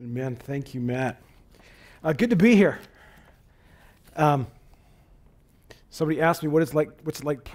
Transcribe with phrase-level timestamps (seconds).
[0.00, 0.36] Amen.
[0.36, 1.20] Thank you, Matt.
[2.02, 2.78] Uh, good to be here.
[4.16, 4.46] Um,
[5.90, 6.88] somebody asked me what it's like.
[7.02, 7.46] What's it like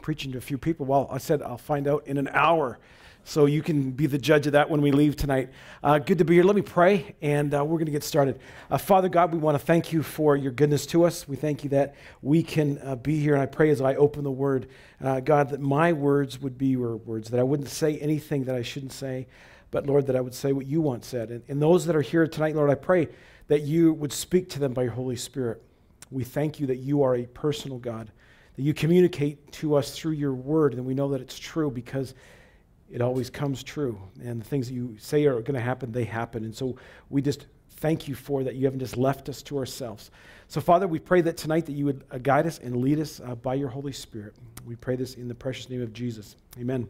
[0.00, 0.86] preaching to a few people?
[0.86, 2.78] Well, I said I'll find out in an hour,
[3.24, 5.50] so you can be the judge of that when we leave tonight.
[5.84, 6.44] Uh, good to be here.
[6.44, 8.40] Let me pray, and uh, we're going to get started.
[8.70, 11.28] Uh, Father God, we want to thank you for your goodness to us.
[11.28, 14.24] We thank you that we can uh, be here, and I pray as I open
[14.24, 14.66] the Word,
[15.04, 18.54] uh, God, that my words would be your words, that I wouldn't say anything that
[18.54, 19.26] I shouldn't say
[19.72, 21.30] but Lord, that I would say what you once said.
[21.30, 23.08] And, and those that are here tonight, Lord, I pray
[23.48, 25.60] that you would speak to them by your Holy Spirit.
[26.12, 28.12] We thank you that you are a personal God,
[28.54, 32.14] that you communicate to us through your word, and we know that it's true because
[32.90, 33.98] it always comes true.
[34.22, 36.44] And the things that you say are going to happen, they happen.
[36.44, 36.76] And so
[37.08, 38.54] we just thank you for that.
[38.54, 40.10] You haven't just left us to ourselves.
[40.48, 43.20] So, Father, we pray that tonight that you would uh, guide us and lead us
[43.20, 44.34] uh, by your Holy Spirit.
[44.66, 46.36] We pray this in the precious name of Jesus.
[46.60, 46.86] Amen.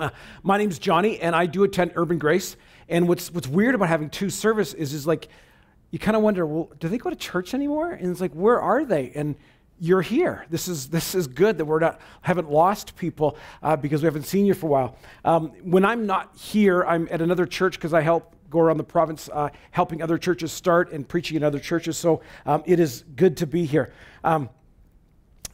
[0.00, 0.10] Uh,
[0.42, 2.56] my name's Johnny, and I do attend Urban Grace.
[2.88, 5.28] And what's, what's weird about having two services is, is like,
[5.90, 7.92] you kind of wonder, well, do they go to church anymore?
[7.92, 9.12] And it's like, where are they?
[9.14, 9.36] And
[9.78, 10.44] you're here.
[10.50, 14.24] This is, this is good that we're not, haven't lost people uh, because we haven't
[14.26, 14.96] seen you for a while.
[15.24, 18.84] Um, when I'm not here, I'm at another church because I help go around the
[18.84, 21.96] province uh, helping other churches start and preaching in other churches.
[21.96, 23.92] So um, it is good to be here.
[24.22, 24.50] Um,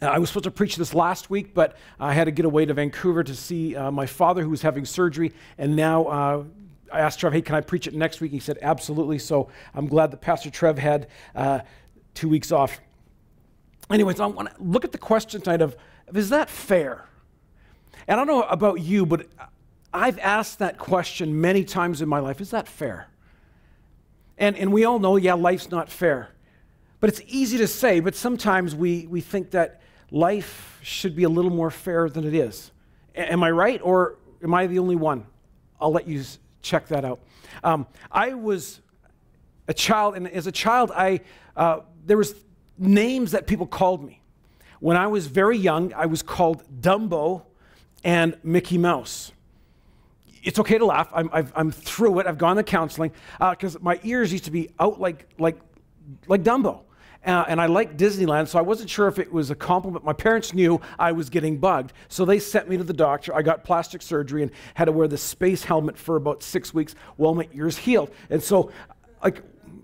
[0.02, 2.74] I was supposed to preach this last week, but I had to get away to
[2.74, 5.32] Vancouver to see uh, my father who was having surgery.
[5.56, 6.44] And now uh,
[6.92, 8.30] I asked Trev, hey, can I preach it next week?
[8.30, 9.18] He said, absolutely.
[9.18, 11.60] So I'm glad that Pastor Trev had uh,
[12.14, 12.78] two weeks off.
[13.90, 15.76] Anyways, I want to look at the question tonight of,
[16.08, 17.06] of is that fair?
[18.06, 19.26] And I don't know about you, but
[19.94, 22.40] I've asked that question many times in my life.
[22.42, 23.08] Is that fair?
[24.36, 26.30] And, and we all know, yeah, life's not fair.
[27.00, 31.28] But it's easy to say, but sometimes we, we think that life should be a
[31.28, 32.70] little more fair than it is.
[33.14, 35.26] A- am I right, or am I the only one?
[35.80, 36.22] I'll let you
[36.62, 37.20] check that out.
[37.62, 38.80] Um, I was
[39.68, 41.20] a child, and as a child, I
[41.56, 42.34] uh, there was
[42.78, 44.20] names that people called me.
[44.80, 47.42] When I was very young, I was called Dumbo
[48.04, 49.32] and Mickey Mouse.
[50.42, 51.08] It's okay to laugh.
[51.12, 52.26] I'm, i am through it.
[52.26, 55.58] I've gone to counseling because uh, my ears used to be out like, like,
[56.28, 56.82] like Dumbo.
[57.26, 60.04] Uh, and I liked Disneyland, so I wasn't sure if it was a compliment.
[60.04, 63.34] My parents knew I was getting bugged, so they sent me to the doctor.
[63.34, 66.94] I got plastic surgery and had to wear the space helmet for about six weeks
[67.16, 68.12] while my ears healed.
[68.30, 68.70] And so,
[69.24, 69.42] like,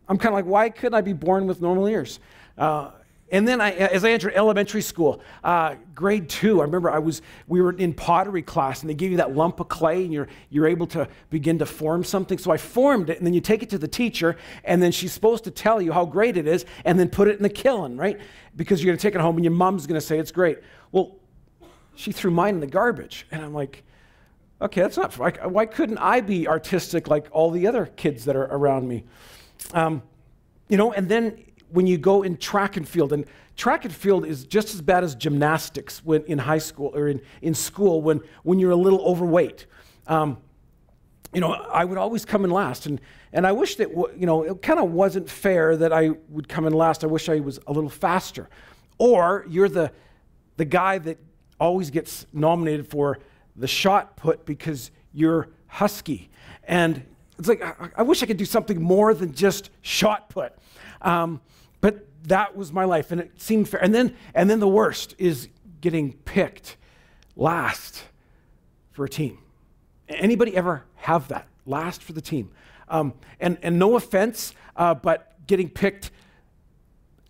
[0.09, 2.21] I'm kind of like, why couldn't I be born with normal ears?
[2.57, 2.93] Uh,
[3.33, 7.23] and then I, as I entered elementary school, uh, grade two, I remember I was,
[7.49, 10.29] we were in pottery class and they give you that lump of clay and you're,
[10.51, 12.37] you're able to begin to form something.
[12.37, 15.15] So I formed it and then you take it to the teacher and then she's
[15.15, 17.97] supposed to tell you how great it is and then put it in the kiln,
[17.97, 18.21] right?
[18.55, 20.59] Because you're going to take it home and your mom's going to say it's great.
[20.93, 21.17] Well,
[21.95, 23.27] she threw mine in the garbage.
[23.31, 23.83] And I'm like,
[24.61, 28.45] okay, that's not, why couldn't I be artistic like all the other kids that are
[28.45, 29.05] around me?
[29.73, 30.03] Um,
[30.69, 33.25] you know, and then when you go in track and field, and
[33.57, 37.21] track and field is just as bad as gymnastics when in high school or in,
[37.41, 39.67] in school when, when you're a little overweight.
[40.07, 40.39] Um,
[41.33, 42.85] you know, I would always come in last.
[42.87, 43.01] And,
[43.33, 46.67] and I wish that, you know, it kind of wasn't fair that I would come
[46.67, 47.05] in last.
[47.05, 48.51] I wish I was a little faster.
[48.99, 49.91] Or you're the,
[50.59, 51.19] the guy that
[51.59, 53.19] always gets nominated for
[53.57, 56.31] the shot put because you're husky.
[56.65, 57.03] And
[57.39, 60.53] it's like, I, I wish I could do something more than just shot put.
[61.01, 61.41] Um,
[61.83, 63.85] but that was my life, and it seemed fair.
[63.85, 65.49] And then, and then the worst is
[65.83, 66.79] getting picked
[67.37, 68.05] last
[68.93, 69.39] for a team.
[70.09, 71.47] Anybody ever have that?
[71.67, 72.51] Last for the team.
[72.89, 76.11] Um, and, and no offense, uh, but getting picked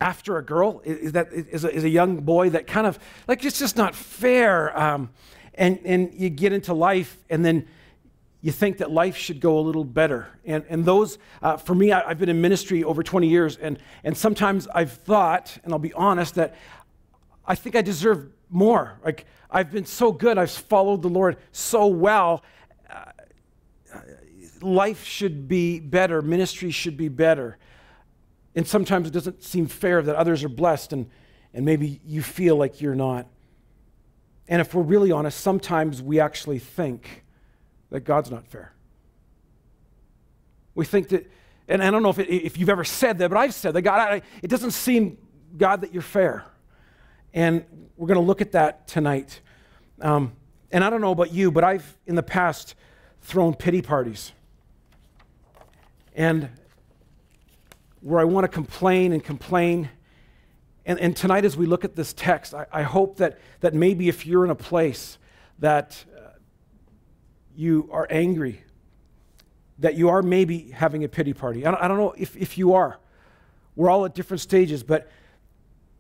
[0.01, 2.99] after a girl is, that is a, is a young boy that kind of
[3.29, 4.77] like it's just not fair.
[4.79, 5.11] Um,
[5.55, 7.69] and and you get into life, and then
[8.43, 10.27] you think that life should go a little better.
[10.45, 13.79] And, and those, uh, for me, I, have been in ministry over 20 years, and,
[14.03, 16.57] and sometimes I've thought, and I'll be honest, that
[17.47, 18.99] I think I deserve more.
[19.05, 22.43] Like, I've been so good, I've followed the Lord so well.
[22.91, 23.05] Uh,
[24.61, 27.59] life should be better, ministry should be better.
[28.57, 31.09] And sometimes it doesn't seem fair that others are blessed, and,
[31.55, 33.29] and maybe you feel like you're not.
[34.49, 37.22] And if we're really honest, sometimes we actually think,
[37.93, 38.73] that God's not fair.
[40.75, 41.31] We think that,
[41.69, 43.83] and I don't know if, it, if you've ever said that, but I've said that
[43.83, 45.19] God, I, it doesn't seem,
[45.59, 46.47] God, that you're fair.
[47.35, 47.65] And
[47.99, 49.41] we're going to look at that tonight.
[50.01, 50.33] Um,
[50.71, 52.75] and I don't know about you, but I've in the past
[53.21, 54.33] thrown pity parties.
[56.15, 56.49] And
[58.01, 59.91] where I want to complain and complain.
[60.87, 64.09] And, and tonight, as we look at this text, I, I hope that, that maybe
[64.09, 65.19] if you're in a place
[65.59, 66.03] that
[67.57, 68.63] you are angry,
[69.79, 71.67] that you are maybe having a pity party.
[71.67, 72.99] I don't, I don't know if, if you are.
[73.77, 75.11] We're all at different stages, but,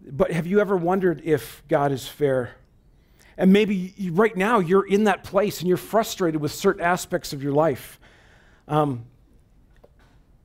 [0.06, 2.56] but have you ever wondered if God is fair?
[3.36, 7.32] And maybe you, right now you're in that place and you're frustrated with certain aspects
[7.32, 7.98] of your life.
[8.68, 9.04] Um,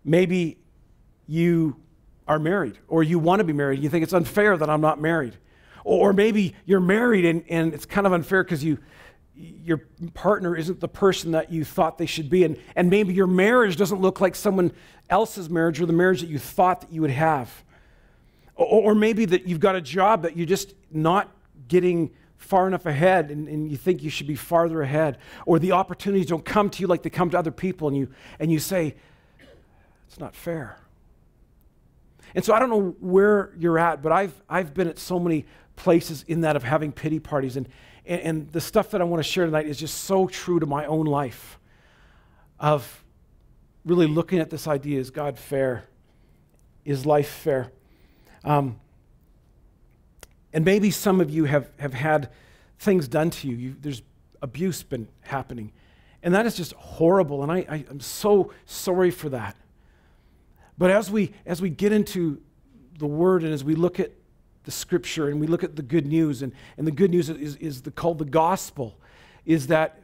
[0.04, 0.58] maybe
[1.28, 1.76] you
[2.28, 3.84] are married or you want to be married.
[3.84, 5.38] You think it's unfair that I'm not married.
[5.84, 8.78] Or, maybe you're married and, and it's kind of unfair because you,
[9.38, 12.44] your partner isn't the person that you thought they should be.
[12.44, 14.72] And, and maybe your marriage doesn't look like someone
[15.10, 17.64] else's marriage or the marriage that you thought that you would have.
[18.56, 21.32] Or, or maybe that you've got a job that you're just not
[21.68, 25.18] getting far enough ahead and, and, you think you should be farther ahead.
[25.46, 28.10] Or the opportunities don't come to you like they come to other people and you,
[28.40, 28.96] and you say,
[30.08, 30.80] it's not fair.
[32.36, 35.46] And so I don't know where you're at, but I've, I've been at so many
[35.76, 37.58] places in that of having pity parties.
[37.58, 37.68] And,
[38.08, 40.66] and, and the stuff that I want to share tonight is just so true to
[40.66, 41.60] my own life
[42.60, 43.04] of
[43.86, 45.86] really looking at this idea is God fair?
[46.86, 47.72] Is life fair?
[48.44, 48.80] Um,
[50.54, 52.32] and maybe some of you have, have had
[52.80, 53.56] things done to you.
[53.56, 53.76] you.
[53.80, 54.02] There's
[54.42, 55.72] abuse been happening.
[56.24, 57.44] And that is just horrible.
[57.44, 59.56] And I, I, I'm so sorry for that.
[60.78, 62.42] But as we, as we get into
[62.98, 64.12] the Word and as we look at
[64.68, 67.56] the Scripture and we look at the good news, and, and the good news is,
[67.56, 69.00] is the, called the gospel,
[69.46, 70.02] is that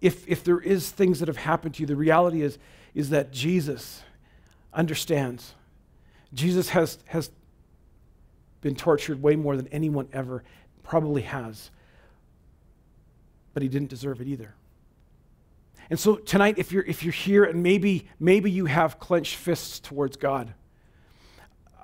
[0.00, 2.58] if, if there is things that have happened to you, the reality is,
[2.94, 4.04] is that Jesus
[4.72, 5.54] understands.
[6.32, 7.32] Jesus has, has
[8.60, 10.44] been tortured way more than anyone ever
[10.84, 11.72] probably has.
[13.52, 14.54] But he didn't deserve it either.
[15.90, 19.80] And so tonight, if you're, if you're here and maybe, maybe you have clenched fists
[19.80, 20.54] towards God,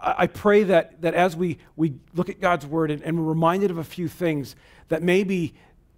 [0.02, 3.70] I, pray that, that as we, we look at God's word and, and we're reminded
[3.70, 4.56] of a few things,
[4.88, 5.54] that maybe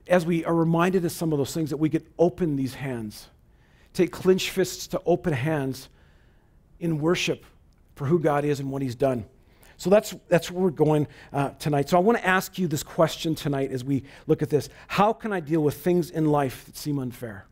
[0.06, 3.29] as we are reminded of some of those things, that we could open these hands,
[3.93, 5.89] take clenched fists to open hands
[6.81, 7.45] in worship
[7.95, 9.25] for who God is and what He's done.
[9.77, 11.89] So that's, that's where we're going uh, tonight.
[11.89, 15.12] So I want to ask you this question tonight as we look at this How
[15.12, 17.47] can I deal with things in life that seem unfair?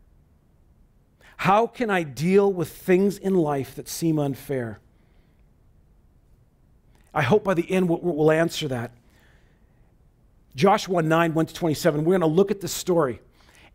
[1.37, 4.79] How can I deal with things in life that seem unfair?
[7.13, 8.91] I hope by the end we'll, we'll answer that.
[10.55, 13.21] Joshua 9, 1 to 27, we're going to look at the story.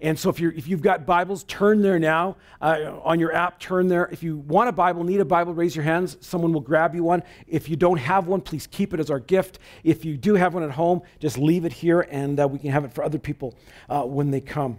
[0.01, 2.37] And so if, you if you've got Bibles, turn there now.
[2.61, 4.09] Uh, on your app, turn there.
[4.13, 6.17] If you want a Bible, need a Bible, raise your hands.
[6.21, 7.25] Someone will grab you one.
[7.49, 9.59] If you don't have one, please keep it as our gift.
[9.83, 12.71] If you do have one at home, just leave it here and uh, we can
[12.71, 13.57] have it for other people
[13.89, 14.79] uh, when they come.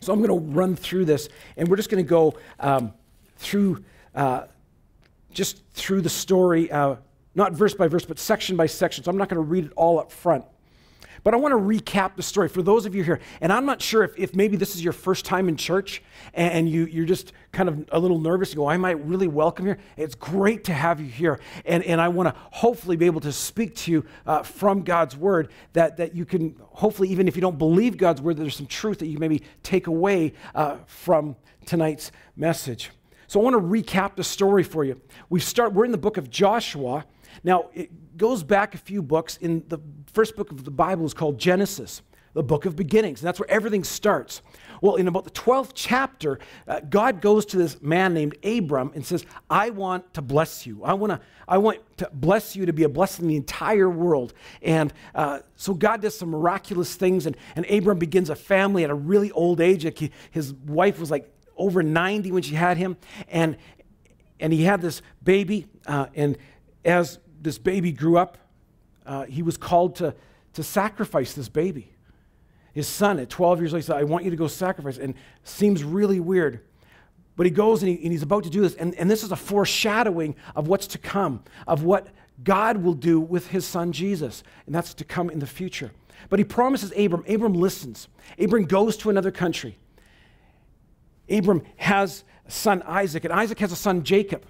[0.00, 2.92] So I'm going to run through this, and we're just going to go um,
[3.36, 3.82] through
[4.14, 4.44] uh,
[5.32, 6.96] just through the story, uh,
[7.38, 9.04] not verse by verse, but section by section.
[9.04, 10.44] So I'm not going to read it all up front.
[11.24, 13.20] But I want to recap the story for those of you here.
[13.40, 16.02] And I'm not sure if, if maybe this is your first time in church
[16.34, 18.50] and you, you're just kind of a little nervous.
[18.50, 19.78] You go, I might really welcome here.
[19.96, 21.40] It's great to have you here.
[21.64, 25.16] And, and I want to hopefully be able to speak to you uh, from God's
[25.16, 28.66] word that, that you can, hopefully, even if you don't believe God's word, there's some
[28.66, 31.36] truth that you maybe take away uh, from
[31.66, 32.90] tonight's message.
[33.26, 35.00] So I want to recap the story for you.
[35.28, 37.04] We start, we're in the book of Joshua.
[37.44, 39.36] Now, it goes back a few books.
[39.38, 39.78] In the
[40.12, 42.02] first book of the Bible is called Genesis,
[42.34, 44.42] the book of beginnings, and that's where everything starts.
[44.80, 49.04] Well, in about the 12th chapter, uh, God goes to this man named Abram and
[49.04, 50.84] says, I want to bless you.
[50.84, 54.34] I, wanna, I want to bless you to be a blessing in the entire world.
[54.62, 58.90] And uh, so God does some miraculous things, and, and Abram begins a family at
[58.90, 59.84] a really old age.
[59.84, 59.98] Like
[60.30, 62.96] his wife was like over 90 when she had him,
[63.28, 63.56] and,
[64.38, 66.38] and he had this baby, uh, and
[66.84, 68.38] as this baby grew up,
[69.06, 70.14] uh, he was called to,
[70.54, 71.92] to sacrifice this baby.
[72.72, 74.98] His son, at 12 years old, said, I want you to go sacrifice.
[74.98, 76.60] And seems really weird.
[77.36, 78.74] But he goes and, he, and he's about to do this.
[78.74, 82.08] And, and this is a foreshadowing of what's to come, of what
[82.44, 84.42] God will do with his son Jesus.
[84.66, 85.92] And that's to come in the future.
[86.28, 87.24] But he promises Abram.
[87.28, 88.08] Abram listens.
[88.38, 89.78] Abram goes to another country.
[91.30, 94.44] Abram has a son Isaac, and Isaac has a son Jacob.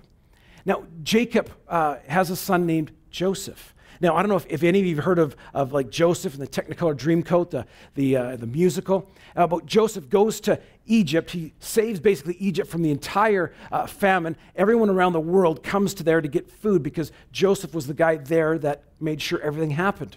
[0.65, 3.75] Now, Jacob uh, has a son named Joseph.
[4.01, 6.35] Now, I don't know if, if, any of you have heard of, of like Joseph
[6.35, 9.11] and the Technicolor Dreamcoat, the, the, uh, the musical.
[9.35, 11.33] Uh, but Joseph goes to Egypt.
[11.33, 14.37] He saves basically Egypt from the entire uh, famine.
[14.55, 18.17] Everyone around the world comes to there to get food because Joseph was the guy
[18.17, 20.17] there that made sure everything happened.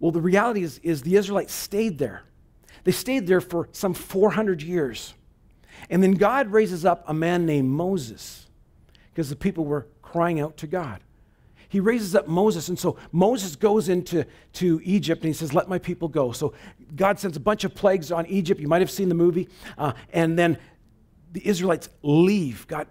[0.00, 2.24] Well, the reality is, is the Israelites stayed there.
[2.84, 5.14] They stayed there for some 400 years.
[5.88, 8.46] And then God raises up a man named Moses
[9.20, 11.02] because the people were crying out to God.
[11.68, 14.24] He raises up Moses, and so Moses goes into
[14.54, 16.32] to Egypt and he says, Let my people go.
[16.32, 16.54] So
[16.96, 18.62] God sends a bunch of plagues on Egypt.
[18.62, 19.50] You might have seen the movie.
[19.76, 20.56] Uh, and then
[21.32, 22.66] the Israelites leave.
[22.66, 22.86] God,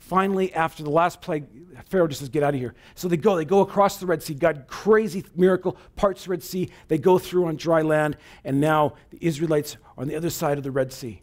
[0.00, 1.46] finally, after the last plague,
[1.88, 2.74] Pharaoh just says, Get out of here.
[2.96, 3.36] So they go.
[3.36, 4.34] They go across the Red Sea.
[4.34, 6.68] God, crazy miracle, parts the Red Sea.
[6.88, 10.58] They go through on dry land, and now the Israelites are on the other side
[10.58, 11.22] of the Red Sea.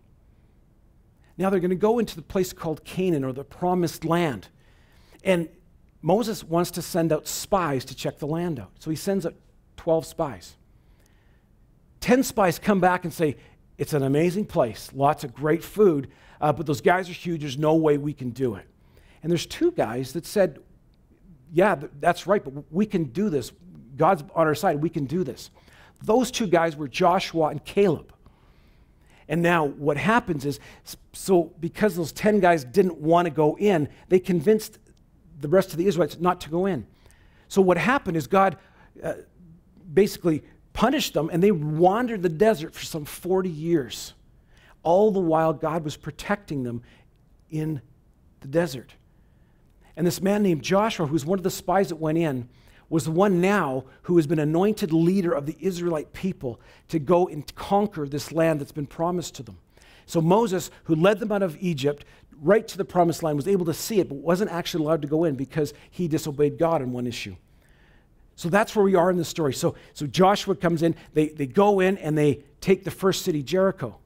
[1.38, 4.48] Now they're going to go into the place called Canaan or the promised land.
[5.24, 5.50] And
[6.02, 8.72] Moses wants to send out spies to check the land out.
[8.80, 9.36] So he sends out
[9.78, 10.56] 12 spies.
[12.00, 13.38] 10 spies come back and say,
[13.78, 17.42] It's an amazing place, lots of great food, uh, but those guys are huge.
[17.42, 18.68] There's no way we can do it.
[19.24, 20.60] And there's two guys that said,
[21.52, 23.52] Yeah, that's right, but we can do this.
[23.96, 24.82] God's on our side.
[24.82, 25.50] We can do this.
[26.04, 28.14] Those two guys were Joshua and Caleb.
[29.30, 30.60] And now what happens is,
[31.14, 34.80] so because those 10 guys didn't want to go in, they convinced
[35.40, 36.88] the rest of the Israelites not to go in.
[37.48, 38.58] So what happened is God
[39.04, 39.14] uh,
[39.94, 40.44] basically
[40.74, 44.14] punished them and they wandered the desert for some 40 years.
[44.84, 46.82] All the while, God was protecting them
[47.50, 47.82] in
[48.42, 48.94] the desert.
[49.96, 52.48] And this man named Joshua, who's one of the spies that went in,
[52.90, 57.28] was the one now who has been anointed leader of the Israelite people to go
[57.28, 59.58] and conquer this land that's been promised to them.
[60.06, 62.06] So Moses, who led them out of Egypt
[62.42, 65.08] right to the promised land, was able to see it, but wasn't actually allowed to
[65.08, 67.36] go in because he disobeyed God on one issue.
[68.36, 69.54] So that's where we are in the story.
[69.54, 73.44] So, so Joshua comes in, they, they go in and they take the first city,
[73.44, 73.98] Jericho.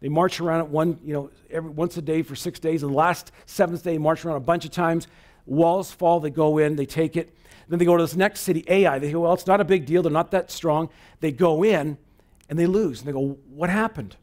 [0.00, 2.82] They march around it one, you know, every, once a day for six days.
[2.82, 5.06] And the last seventh day, march around a bunch of times.
[5.50, 7.34] Walls fall, they go in, they take it.
[7.68, 9.00] Then they go to this next city, Ai.
[9.00, 10.02] They go, well, it's not a big deal.
[10.02, 10.88] They're not that strong.
[11.18, 11.98] They go in
[12.48, 13.00] and they lose.
[13.00, 14.16] And they go, what happened?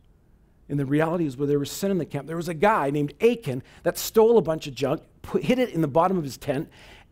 [0.69, 2.27] And the reality is, where there was sin in the camp.
[2.27, 5.69] There was a guy named Achan that stole a bunch of junk, put, hid it
[5.72, 6.69] in the bottom of his tent,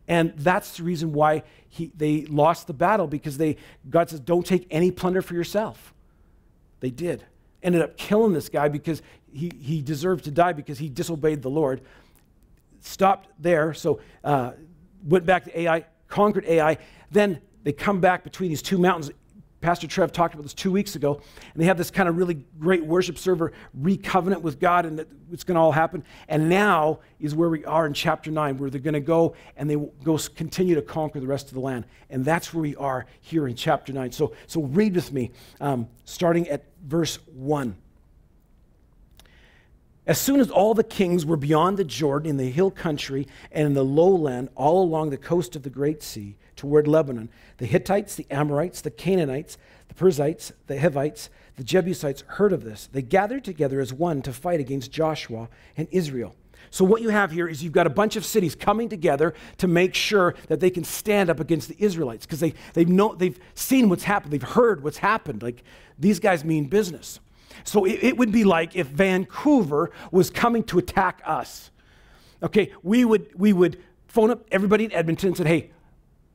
[0.08, 3.56] and that's the reason why he, they lost the battle because they,
[3.90, 5.92] God says, don't take any plunder for yourself.
[6.80, 7.24] They did.
[7.62, 11.50] Ended up killing this guy because he, he deserved to die because he disobeyed the
[11.50, 11.80] Lord.
[12.86, 14.52] Stopped there, so uh,
[15.02, 16.78] went back to Ai, conquered Ai.
[17.10, 19.10] Then they come back between these two mountains.
[19.60, 21.20] Pastor Trev talked about this two weeks ago,
[21.52, 25.42] and they have this kind of really great worship server recovenant with God, and it's
[25.42, 26.04] going to all happen.
[26.28, 29.68] And now is where we are in chapter 9, where they're going to go and
[29.68, 29.74] they
[30.04, 31.86] go continue to conquer the rest of the land.
[32.08, 34.12] And that's where we are here in chapter 9.
[34.12, 37.76] So, so read with me, um, starting at verse 1.
[40.06, 43.66] As soon as all the kings were beyond the Jordan in the hill country and
[43.66, 48.14] in the lowland all along the coast of the Great Sea toward Lebanon, the Hittites,
[48.14, 49.58] the Amorites, the Canaanites,
[49.88, 52.88] the Perizzites, the Hivites, the Jebusites heard of this.
[52.92, 56.36] They gathered together as one to fight against Joshua and Israel.
[56.70, 59.68] So, what you have here is you've got a bunch of cities coming together to
[59.68, 63.38] make sure that they can stand up against the Israelites because they, they've, know, they've
[63.54, 65.42] seen what's happened, they've heard what's happened.
[65.42, 65.62] Like,
[65.98, 67.20] these guys mean business.
[67.64, 71.70] So it, it would be like if Vancouver was coming to attack us.
[72.42, 75.70] Okay, we would, we would phone up everybody in Edmonton and said, hey,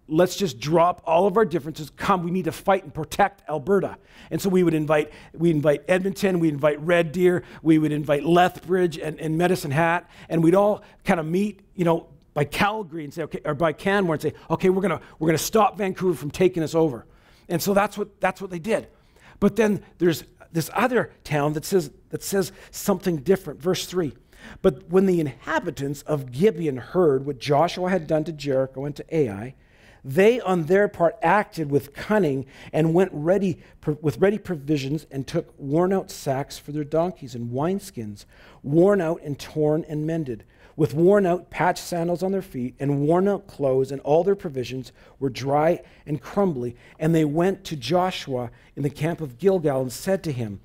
[0.08, 1.90] let's just drop all of our differences.
[1.90, 3.98] Come, we need to fight and protect Alberta.
[4.30, 8.24] And so we would invite, we invite Edmonton, we invite Red Deer, we would invite
[8.24, 13.04] Lethbridge and, and Medicine Hat, and we'd all kind of meet, you know, by Calgary
[13.04, 16.18] and say, okay, or by Canmore and say, okay, we're gonna we're gonna stop Vancouver
[16.18, 17.06] from taking us over.
[17.50, 18.88] And so that's what that's what they did.
[19.40, 23.62] But then there's this other town that says, that says something different.
[23.62, 24.14] Verse 3.
[24.62, 29.16] But when the inhabitants of Gibeon heard what Joshua had done to Jericho and to
[29.16, 29.56] Ai,
[30.04, 33.60] they on their part acted with cunning and went ready
[34.02, 38.26] with ready provisions and took worn out sacks for their donkeys and wineskins,
[38.64, 40.44] worn out and torn and mended
[40.76, 44.36] with worn out patched sandals on their feet and worn out clothes, and all their
[44.36, 46.76] provisions were dry and crumbly.
[47.00, 50.62] And they went to Joshua in the camp of Gilgal and said to him,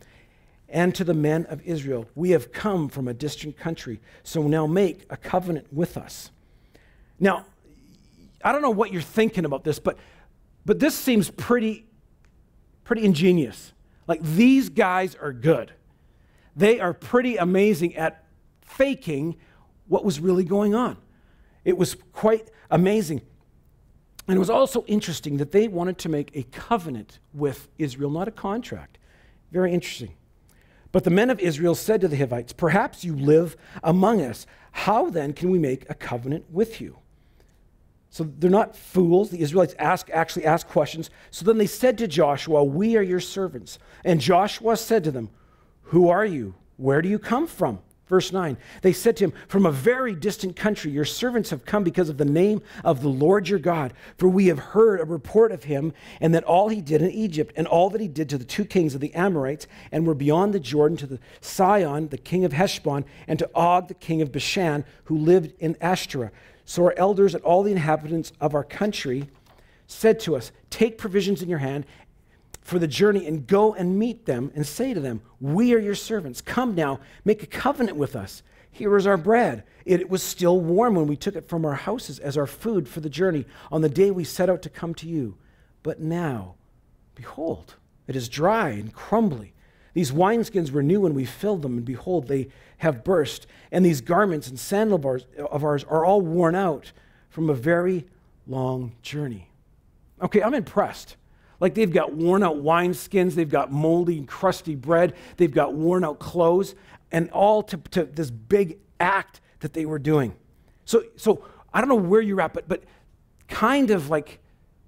[0.69, 4.67] and to the men of Israel, We have come from a distant country, so now
[4.67, 6.31] make a covenant with us.
[7.21, 7.47] Now,
[8.45, 9.99] I don't know what you're thinking about this, but,
[10.65, 11.87] but this seems pretty,
[12.85, 13.73] pretty ingenious.
[14.07, 15.73] Like these guys are good.
[16.55, 18.25] They are pretty amazing at
[18.63, 19.37] faking
[19.89, 20.97] what was really going on.
[21.65, 23.23] It was quite amazing.
[24.29, 28.29] And it was also interesting that they wanted to make a covenant with Israel, not
[28.29, 28.99] a contract.
[29.53, 30.15] Very interesting.
[30.93, 34.47] But the men of Israel said to the Hivites, Perhaps you live among us.
[34.73, 36.99] How then can we make a covenant with you?
[38.11, 39.31] So they're not fools.
[39.31, 41.11] The Israelites ask, actually ask questions.
[41.31, 43.79] So then they said to Joshua, We are your servants.
[44.05, 45.31] And Joshua said to them,
[45.83, 46.55] Who are you?
[46.77, 47.81] Where do you come from?
[48.09, 51.83] Verse 9, they said to him, From a very distant country, your servants have come
[51.83, 53.95] because of the name of the Lord your God.
[54.17, 57.53] For we have heard a report of him, and that all he did in Egypt,
[57.57, 60.55] and all that he did to the two kings of the Amorites, and were beyond
[60.55, 64.31] the Jordan to the Sihon, the king of Heshbon, and to Og, the king of
[64.31, 66.31] Bashan, who lived in Ashtoreth.
[66.65, 69.29] So our elders and all the inhabitants of our country
[69.89, 71.87] said to us, Take provisions in your hand
[72.67, 75.95] for the journey and go and meet them and say to them, We are your
[75.95, 76.41] servants.
[76.41, 78.43] Come now, make a covenant with us.
[78.73, 79.63] Here is our bread.
[79.85, 82.99] It was still warm when we took it from our houses as our food for
[82.99, 85.37] the journey on the day we set out to come to you.
[85.85, 86.57] But now,
[87.15, 87.77] behold,
[88.09, 89.55] it is dry and crumbly.
[89.95, 93.47] These wineskins were new when we filled them, and behold, they have burst.
[93.71, 96.91] And these garments and sandal bars of ours are all worn out
[97.31, 98.07] from a very
[98.49, 99.51] long journey.
[100.21, 101.17] Okay, I'm impressed.
[101.61, 106.19] Like they've got worn out wineskins, they've got moldy crusty bread, they've got worn out
[106.19, 106.75] clothes,
[107.11, 110.35] and all to, to this big act that they were doing.
[110.85, 112.85] So, so I don't know where you're at, but, but
[113.49, 114.41] kind of like,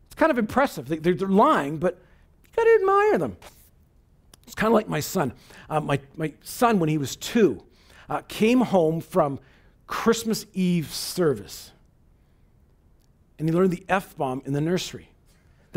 [0.06, 0.88] it's kind of impressive.
[0.88, 1.98] They, are they're lying, but
[2.44, 3.36] you got to admire them.
[4.44, 5.32] It's kind of like my son.
[5.68, 7.62] Uh, my, my son, when he was two,
[8.08, 9.38] uh, came home from
[9.86, 11.72] Christmas Eve service,
[13.38, 15.10] and he learned the F bomb in the nursery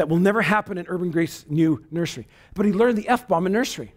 [0.01, 2.27] that will never happen in Urban Grace New Nursery.
[2.55, 3.93] But he learned the F bomb in nursery.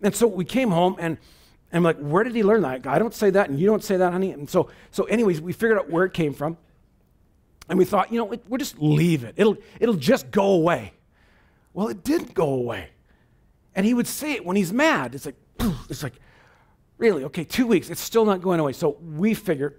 [0.00, 1.18] And so we came home and
[1.70, 2.86] I'm like, where did he learn that?
[2.86, 4.30] I don't say that, and you don't say that, honey.
[4.30, 6.56] And so, so anyways, we figured out where it came from.
[7.68, 9.34] And we thought, you know, it, we'll just leave it.
[9.36, 10.94] It'll, it'll just go away.
[11.74, 12.88] Well, it didn't go away.
[13.74, 15.14] And he would say it when he's mad.
[15.14, 15.36] It's like,
[15.90, 16.14] it's like,
[16.96, 17.24] really?
[17.24, 17.90] Okay, two weeks.
[17.90, 18.72] It's still not going away.
[18.72, 19.78] So we figured,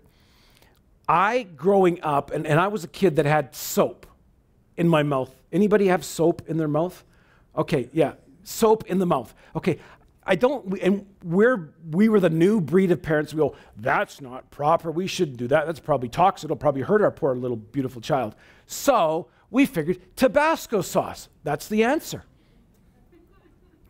[1.08, 4.06] I, growing up, and, and I was a kid that had soap
[4.80, 5.36] in my mouth.
[5.52, 7.04] Anybody have soap in their mouth?
[7.56, 9.36] Okay, yeah, soap in the mouth.
[9.56, 9.78] Okay,
[10.24, 13.34] I don't, and we're, we were the new breed of parents.
[13.34, 14.90] We go, that's not proper.
[14.90, 15.66] We shouldn't do that.
[15.66, 16.46] That's probably toxic.
[16.46, 18.36] It'll probably hurt our poor little beautiful child.
[18.68, 21.30] So we figured Tabasco sauce.
[21.44, 22.24] That's the answer.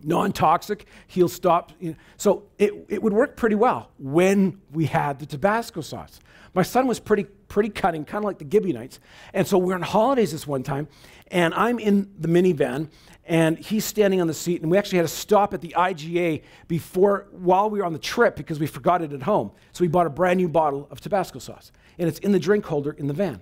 [0.01, 1.73] Non toxic, he'll stop.
[2.17, 6.19] So it, it would work pretty well when we had the Tabasco sauce.
[6.53, 8.99] My son was pretty, pretty cutting, kind of like the Gibeonites.
[9.33, 10.88] And so we're on holidays this one time,
[11.27, 12.89] and I'm in the minivan,
[13.25, 16.41] and he's standing on the seat, and we actually had to stop at the IGA
[16.67, 19.51] before, while we were on the trip because we forgot it at home.
[19.73, 22.65] So we bought a brand new bottle of Tabasco sauce, and it's in the drink
[22.65, 23.41] holder in the van.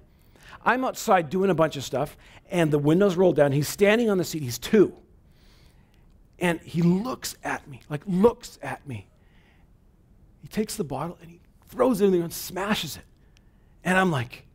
[0.65, 2.17] I'm outside doing a bunch of stuff,
[2.50, 3.52] and the windows roll down.
[3.54, 4.41] He's standing on the seat.
[4.41, 4.93] He's two.
[6.39, 9.08] And he looks at me, like looks at me.
[10.41, 13.04] He takes the bottle and he throws it in there and smashes it.
[13.84, 14.45] And I'm like,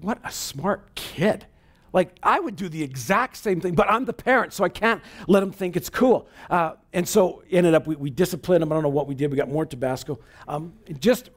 [0.00, 1.46] what a smart kid.
[1.92, 5.00] Like, I would do the exact same thing, but I'm the parent, so I can't
[5.26, 6.28] let him think it's cool.
[6.50, 8.70] Uh, and so, ended up, we, we, disciplined him.
[8.70, 9.30] I don't know what we did.
[9.30, 10.18] We got more Tabasco.
[10.46, 11.30] Um, just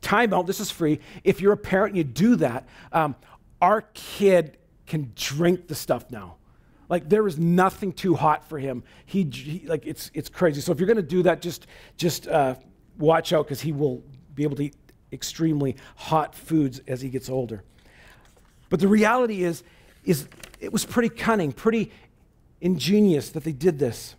[0.00, 0.98] time out, this is free.
[1.22, 3.14] If you're a parent and you do that, um,
[3.62, 6.36] our kid can drink the stuff now.
[6.90, 8.82] Like there is nothing too hot for him.
[9.06, 10.60] He, he like it's it's crazy.
[10.60, 12.56] So if you're going to do that, just just uh,
[12.98, 14.02] watch out because he will
[14.34, 14.74] be able to eat
[15.12, 17.62] extremely hot foods as he gets older.
[18.68, 19.62] But the reality is,
[20.04, 21.92] is it was pretty cunning, pretty
[22.60, 24.16] ingenious that they did this.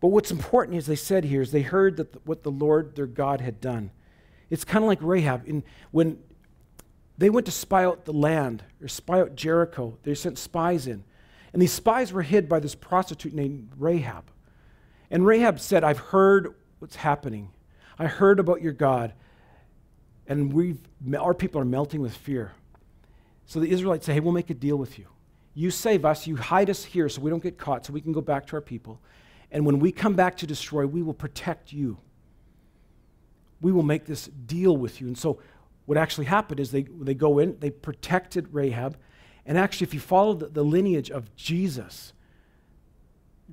[0.00, 2.94] But what's important, is they said here, is they heard that the, what the Lord
[2.94, 3.90] their God had done.
[4.48, 5.46] It's kind of like Rahab.
[5.46, 6.18] In, when
[7.20, 11.04] they went to spy out the land or spy out Jericho, they sent spies in.
[11.52, 14.30] And these spies were hid by this prostitute named Rahab.
[15.10, 17.50] And Rahab said, I've heard what's happening.
[17.98, 19.12] I heard about your God,
[20.26, 20.78] and we've,
[21.18, 22.52] our people are melting with fear.
[23.44, 25.06] So the Israelites say, Hey, we'll make a deal with you.
[25.52, 28.12] You save us, you hide us here so we don't get caught, so we can
[28.12, 28.98] go back to our people.
[29.50, 31.98] And when we come back to destroy, we will protect you.
[33.60, 35.06] We will make this deal with you.
[35.06, 35.40] And so
[35.90, 38.96] what actually happened is they, they go in, they protected Rahab.
[39.44, 42.12] And actually, if you follow the, the lineage of Jesus,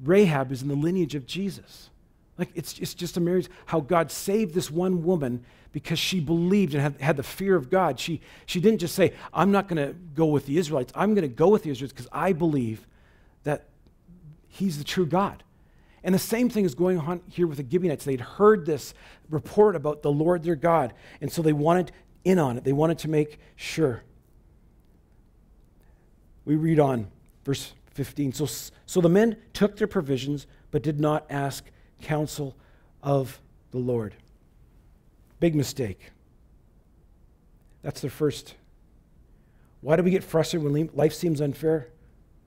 [0.04, 1.90] Rahab is in the lineage of Jesus.
[2.38, 6.84] Like, it's, it's just amazing how God saved this one woman because she believed and
[6.84, 8.00] had, had the fear of God.
[8.00, 10.94] She, she didn't just say, I'm not going to go with the Israelites.
[10.94, 12.86] I'm going to go with the Israelites because I believe
[13.46, 13.66] that
[14.48, 15.44] He's the true God.
[16.04, 18.06] And the same thing is going on here with the Gibeonites.
[18.06, 18.94] They'd heard this
[19.28, 21.92] report about the Lord their God, and so they wanted
[22.28, 22.64] in on it.
[22.64, 24.04] They wanted to make sure.
[26.46, 27.08] We read on,
[27.44, 28.34] verse 15.
[28.34, 28.48] So,
[28.86, 31.66] so the men took their provisions, but did not ask
[32.02, 32.56] counsel
[33.02, 33.40] of
[33.72, 34.16] the Lord.
[35.40, 36.12] Big mistake.
[37.82, 38.56] That's the first.
[39.82, 41.90] Why do we get frustrated when life seems unfair?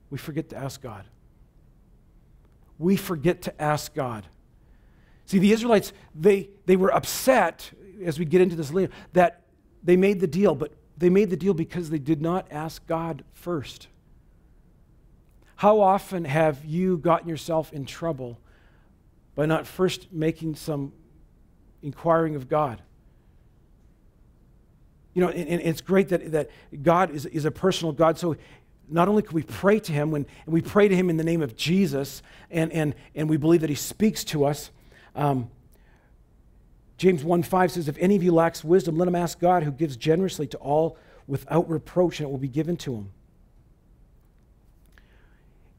[0.09, 1.05] We forget to ask God.
[2.77, 4.27] We forget to ask God.
[5.25, 7.71] See, the Israelites, they, they were upset,
[8.03, 9.40] as we get into this later, that
[9.83, 13.23] they made the deal, but they made the deal because they did not ask God
[13.33, 13.87] first.
[15.55, 18.39] How often have you gotten yourself in trouble
[19.35, 20.93] by not first making some
[21.81, 22.81] inquiring of God?
[25.13, 26.49] You know, and, and it's great that, that
[26.81, 28.17] God is, is a personal God.
[28.17, 28.37] So
[28.87, 31.23] not only can we pray to him, when, and we pray to him in the
[31.23, 34.71] name of Jesus, and, and, and we believe that he speaks to us.
[35.15, 35.49] Um,
[37.01, 39.71] James 1 5 says, If any of you lacks wisdom, let him ask God, who
[39.71, 43.11] gives generously to all without reproach, and it will be given to him.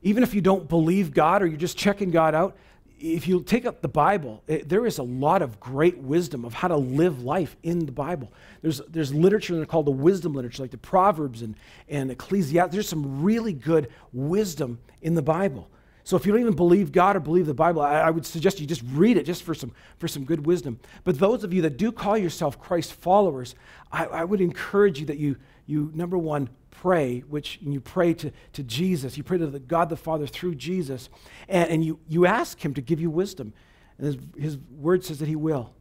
[0.03, 2.57] Even if you don't believe God or you're just checking God out,
[2.99, 6.55] if you take up the Bible, it, there is a lot of great wisdom of
[6.55, 8.33] how to live life in the Bible.
[8.61, 11.55] There's, there's literature that are called the wisdom literature, like the Proverbs and,
[11.89, 12.73] and Ecclesiastes.
[12.73, 15.69] There's some really good wisdom in the Bible.
[16.05, 18.61] So if you don't even believe God or believe the Bible, I, I, would suggest
[18.61, 20.81] you just read it just for some, for some good wisdom.
[21.05, 23.55] But those of you that do call yourself Christ followers,
[23.93, 25.37] I, I would encourage you that you,
[25.67, 29.17] you, number one, pray, which you pray to, to Jesus.
[29.17, 31.09] You pray to the God the Father through Jesus,
[31.49, 33.53] and, and you, you ask Him to give you wisdom.
[33.99, 35.73] And his, his word says that He will.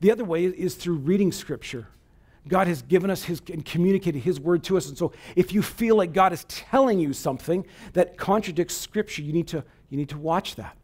[0.00, 1.88] The other way is through reading Scripture.
[2.46, 4.88] God has given us his and communicated his word to us.
[4.88, 9.32] And so if you feel like God is telling you something that contradicts scripture, you
[9.32, 10.76] need to, you need to watch that.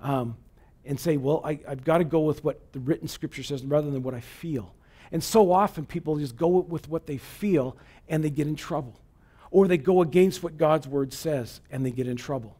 [0.00, 0.36] Um,
[0.84, 3.90] and say, well, I, have got to go with what the written scripture says rather
[3.90, 4.74] than what I feel.
[5.12, 7.76] And so often people just go with what they feel
[8.08, 8.98] and they get in trouble.
[9.50, 12.56] Or they go against what God's word says and they get in trouble.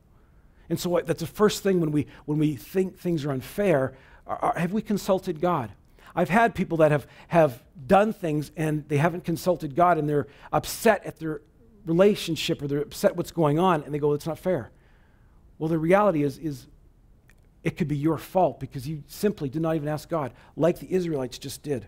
[0.68, 3.94] And so that's the first thing when we, when we think things are unfair.
[4.26, 5.72] Are, are, have we consulted God?
[6.14, 10.26] I've had people that have, have done things and they haven't consulted God and they're
[10.52, 11.40] upset at their
[11.86, 14.70] relationship or they're upset what's going on and they go, it's not fair.
[15.58, 16.66] Well, the reality is, is
[17.64, 20.92] it could be your fault because you simply did not even ask God, like the
[20.92, 21.86] Israelites just did.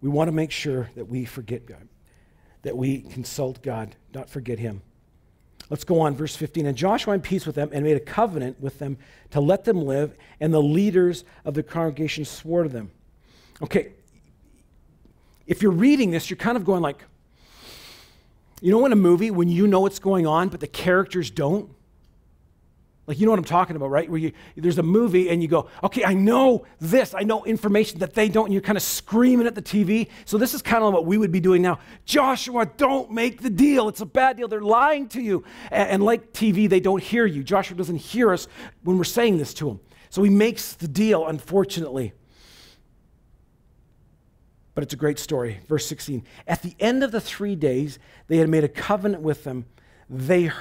[0.00, 1.88] We want to make sure that we forget God,
[2.62, 4.82] that we consult God, not forget Him.
[5.68, 6.66] Let's go on, verse 15.
[6.66, 8.98] And Joshua in peace with them and made a covenant with them
[9.30, 12.90] to let them live, and the leaders of the congregation swore to them.
[13.62, 13.92] Okay,
[15.46, 17.04] if you're reading this, you're kind of going like,
[18.60, 21.70] you know, in a movie when you know what's going on, but the characters don't?
[23.10, 24.08] Like, you know what I'm talking about, right?
[24.08, 27.12] Where you, there's a movie and you go, okay, I know this.
[27.12, 28.44] I know information that they don't.
[28.44, 30.08] And you're kind of screaming at the TV.
[30.26, 31.80] So, this is kind of what we would be doing now.
[32.04, 33.88] Joshua, don't make the deal.
[33.88, 34.46] It's a bad deal.
[34.46, 35.42] They're lying to you.
[35.72, 37.42] And, and like TV, they don't hear you.
[37.42, 38.46] Joshua doesn't hear us
[38.84, 39.80] when we're saying this to him.
[40.08, 42.12] So, he makes the deal, unfortunately.
[44.76, 45.58] But it's a great story.
[45.66, 46.22] Verse 16.
[46.46, 49.66] At the end of the three days, they had made a covenant with them.
[50.08, 50.52] They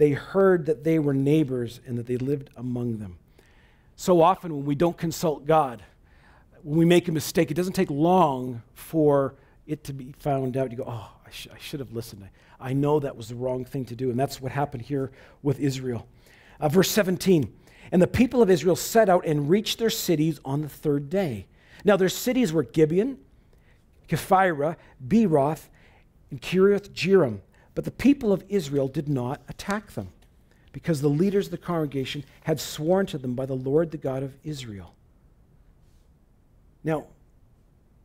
[0.00, 3.18] they heard that they were neighbors and that they lived among them.
[3.96, 5.82] So often, when we don't consult God,
[6.62, 9.34] when we make a mistake, it doesn't take long for
[9.66, 10.70] it to be found out.
[10.70, 12.26] You go, oh, I, sh- I should have listened.
[12.58, 14.08] I, I, know that was the wrong thing to do.
[14.08, 15.10] And that's what happened here
[15.42, 16.08] with Israel.
[16.58, 17.54] Uh, verse 17
[17.92, 21.46] And the people of Israel set out and reached their cities on the third day.
[21.84, 23.18] Now, their cities were Gibeon,
[24.08, 25.68] Kephirah, Beeroth,
[26.30, 27.40] and Kiriath Jearim.
[27.74, 30.08] But the people of Israel did not attack them
[30.72, 34.22] because the leaders of the congregation had sworn to them by the Lord, the God
[34.22, 34.94] of Israel.
[36.84, 37.06] Now,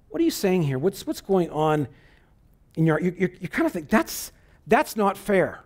[0.10, 0.80] what are you saying here?
[0.80, 1.88] What's, what's going on
[2.76, 3.00] in your.
[3.00, 4.32] You, you kind of think that's,
[4.68, 5.62] that's not fair.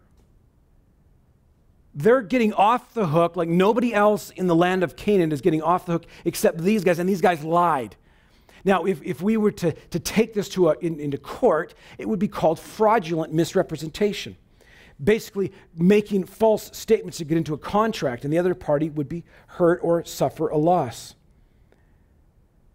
[1.93, 5.61] They're getting off the hook like nobody else in the land of Canaan is getting
[5.61, 7.95] off the hook except these guys, and these guys lied.
[8.65, 12.07] Now, if, if we were to, to take this to a, in, into court, it
[12.07, 14.37] would be called fraudulent misrepresentation.
[15.01, 19.23] Basically, making false statements to get into a contract, and the other party would be
[19.47, 21.15] hurt or suffer a loss.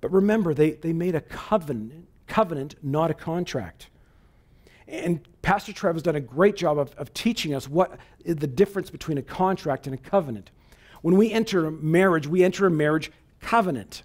[0.00, 3.90] But remember, they, they made a covenant, covenant, not a contract.
[4.86, 8.46] And Pastor Trev has done a great job of, of teaching us what is the
[8.46, 10.50] difference between a contract and a covenant.
[11.02, 14.02] When we enter a marriage, we enter a marriage covenant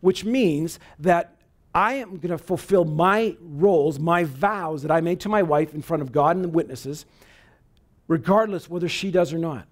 [0.00, 1.36] which means that
[1.74, 5.72] I am going to fulfill my roles, my vows that I made to my wife
[5.74, 7.06] in front of God and the witnesses,
[8.08, 9.66] regardless whether she does or not.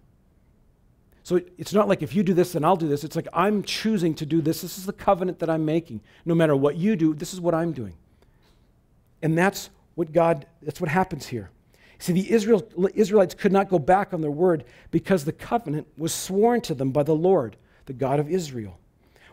[1.24, 3.04] So it's not like if you do this, then I'll do this.
[3.04, 4.62] It's like I'm choosing to do this.
[4.62, 6.00] This is the covenant that I'm making.
[6.24, 7.94] No matter what you do, this is what I'm doing.
[9.20, 11.50] And that's what God, that's what happens here.
[11.98, 16.14] See, the Israel, Israelites could not go back on their word because the covenant was
[16.14, 18.78] sworn to them by the Lord, the God of Israel.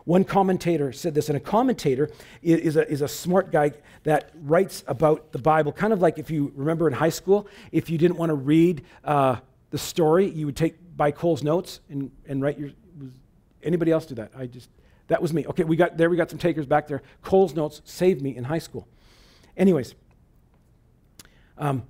[0.06, 2.08] One commentator said this, and a commentator
[2.40, 3.72] is a, is a smart guy
[4.04, 7.90] that writes about the Bible, kind of like if you remember in high school, if
[7.90, 9.36] you didn't want to read uh,
[9.70, 12.70] the story, you would take by Coles Notes and, and write your.
[13.64, 14.30] Anybody else do that?
[14.38, 14.70] I just
[15.08, 15.44] that was me.
[15.44, 16.08] Okay, we got there.
[16.08, 17.02] We got some takers back there.
[17.22, 18.86] Coles Notes saved me in high school.
[19.56, 19.96] Anyways,
[21.58, 21.82] um,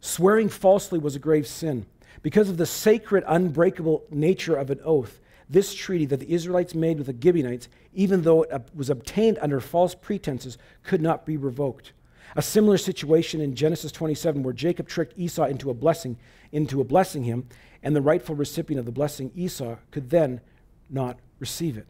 [0.00, 1.84] swearing falsely was a grave sin
[2.22, 5.20] because of the sacred, unbreakable nature of an oath.
[5.52, 9.60] This treaty that the Israelites made with the Gibeonites, even though it was obtained under
[9.60, 11.92] false pretenses, could not be revoked.
[12.34, 16.16] A similar situation in Genesis 27, where Jacob tricked Esau into a blessing,
[16.52, 17.46] into a blessing him,
[17.82, 20.40] and the rightful recipient of the blessing, Esau, could then
[20.88, 21.86] not receive it.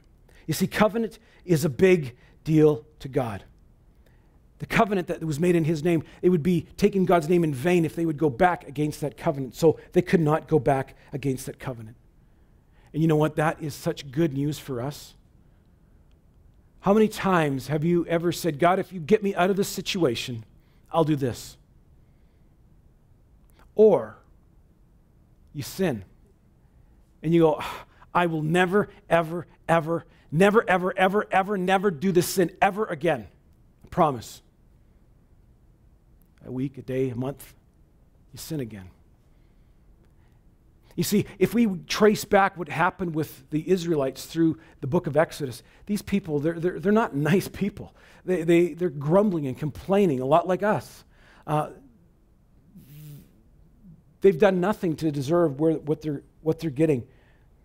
[0.48, 3.44] You see, covenant is a big deal to God.
[4.58, 7.54] The covenant that was made in his name, it would be taking God's name in
[7.54, 9.54] vain if they would go back against that covenant.
[9.54, 11.96] So they could not go back against that covenant.
[12.92, 13.36] And you know what?
[13.36, 15.14] That is such good news for us.
[16.80, 19.68] How many times have you ever said, God, if you get me out of this
[19.68, 20.44] situation,
[20.90, 21.56] I'll do this?
[23.74, 24.16] Or
[25.54, 26.04] you sin
[27.22, 32.12] and you go, ah, I will never, ever, ever, never, ever, ever, ever, never do
[32.12, 33.28] this sin ever again.
[33.84, 34.42] I promise.
[36.44, 37.54] A week, a day, a month,
[38.32, 38.90] you sin again.
[40.94, 45.16] You see, if we trace back what happened with the Israelites through the book of
[45.16, 47.94] Exodus, these people, they're, they're, they're not nice people.
[48.24, 51.04] They, they, they're grumbling and complaining, a lot like us.
[51.46, 51.70] Uh,
[54.20, 57.06] they've done nothing to deserve where, what, they're, what they're getting.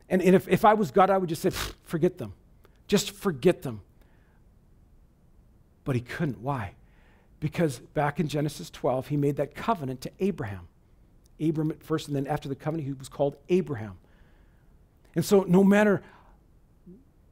[0.10, 1.50] And, and if, if I was God, I would just say,
[1.84, 2.34] forget them.
[2.88, 3.82] Just forget them.
[5.84, 6.40] But he couldn't.
[6.40, 6.76] Why?
[7.40, 10.68] Because back in Genesis 12, he made that covenant to Abraham.
[11.40, 13.98] Abram at first, and then after the covenant, he was called Abraham.
[15.16, 16.02] And so, no matter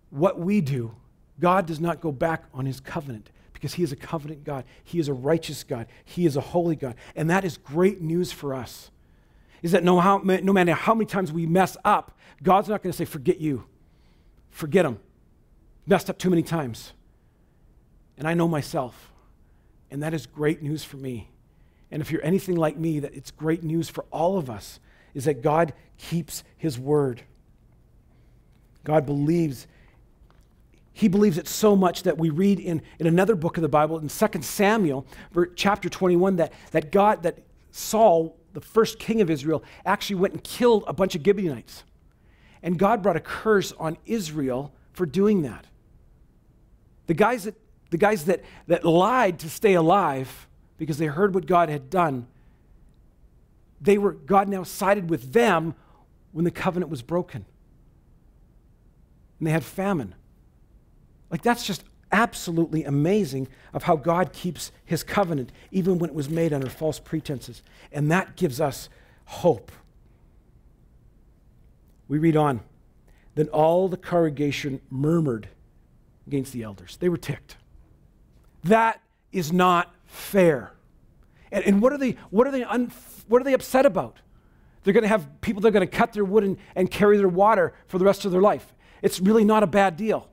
[0.09, 0.95] what we do,
[1.39, 4.63] God does not go back on his covenant because he is a covenant God.
[4.83, 5.87] He is a righteous God.
[6.03, 6.95] He is a holy God.
[7.15, 8.91] And that is great news for us.
[9.61, 12.91] Is that no, how, no matter how many times we mess up, God's not going
[12.91, 13.65] to say, forget you.
[14.51, 14.99] Forget him.
[15.87, 16.93] Messed up too many times.
[18.17, 19.11] And I know myself.
[19.89, 21.29] And that is great news for me.
[21.91, 24.79] And if you're anything like me, that it's great news for all of us
[25.13, 27.21] is that God keeps his word.
[28.83, 29.67] God believes
[30.95, 33.99] he believes it so much that we read in, in another book of the Bible,
[33.99, 35.05] in 2 Samuel,
[35.57, 37.39] chapter 21, that, that God, that
[37.71, 41.83] Saul, the first king of Israel, actually went and killed a bunch of Gibeonites.
[42.63, 45.65] And God brought a curse on Israel for doing that.
[47.07, 47.55] The guys that,
[47.89, 52.27] the guys that, that lied to stay alive because they heard what God had done,
[53.81, 55.75] they were, God now sided with them
[56.31, 57.45] when the covenant was broken.
[59.39, 60.15] And they had famine.
[61.29, 66.29] Like, that's just absolutely amazing of how God keeps his covenant, even when it was
[66.29, 67.61] made under false pretenses.
[67.91, 68.89] And that gives us
[69.25, 69.71] hope.
[72.07, 72.61] We read on.
[73.35, 75.49] Then all the congregation murmured
[76.27, 76.97] against the elders.
[76.97, 77.57] They were ticked.
[78.63, 80.73] That is not fair.
[81.51, 82.91] And, and what, are they, what, are they un,
[83.27, 84.17] what are they upset about?
[84.83, 87.17] They're going to have people that are going to cut their wood and, and carry
[87.17, 88.73] their water for the rest of their life.
[89.01, 90.29] It's really not a bad deal.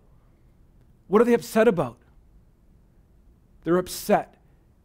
[1.08, 1.98] What are they upset about?
[3.64, 4.36] They're upset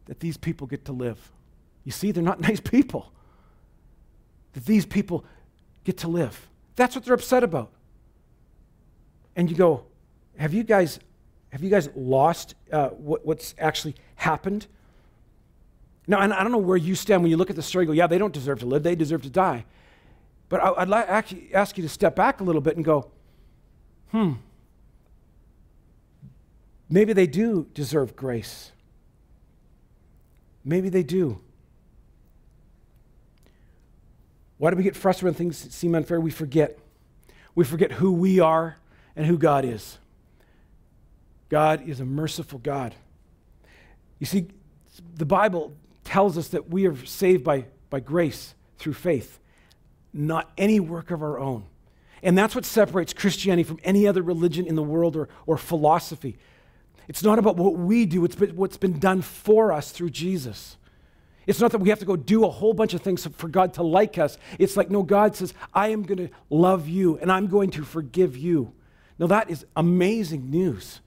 [0.06, 1.32] that these people get to live.
[1.84, 3.12] You see, they're not nice people.
[4.54, 5.24] That these people
[5.84, 6.48] get to live.
[6.76, 7.70] That's what they're upset about.
[9.36, 9.84] And you go,
[10.38, 10.98] have you guys,
[11.50, 14.66] have you guys lost uh, what, what's actually happened?
[16.08, 17.84] Now, and I don't know where you stand when you look at the story.
[17.84, 19.66] go, yeah, they don't deserve to live; they deserve to die.
[20.48, 23.10] But I, would like ask you to step back a little bit and go,
[24.10, 24.32] hmm.
[26.90, 28.72] Maybe they do deserve grace.
[30.64, 31.38] Maybe they do.
[34.56, 36.18] Why do we get frustrated when things seem unfair?
[36.18, 36.78] We forget.
[37.54, 38.78] We forget who we are
[39.14, 39.98] and who God is.
[41.50, 42.94] God is a merciful God.
[44.18, 44.48] You see,
[45.14, 45.74] the Bible
[46.08, 49.38] tells us that we are saved by, by grace through faith,
[50.10, 51.64] not any work of our own.
[52.22, 56.38] And that's what separates Christianity from any other religion in the world or, or philosophy.
[57.08, 60.78] It's not about what we do, it's what's been done for us through Jesus.
[61.46, 63.74] It's not that we have to go do a whole bunch of things for God
[63.74, 64.38] to like us.
[64.58, 67.84] It's like, no, God says, I am going to love you and I'm going to
[67.84, 68.72] forgive you.
[69.18, 71.00] Now, that is amazing news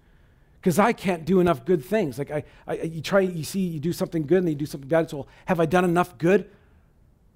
[0.62, 2.20] because I can't do enough good things.
[2.20, 4.88] Like I, I, you try, you see, you do something good and you do something
[4.88, 5.10] bad.
[5.10, 6.48] So have I done enough good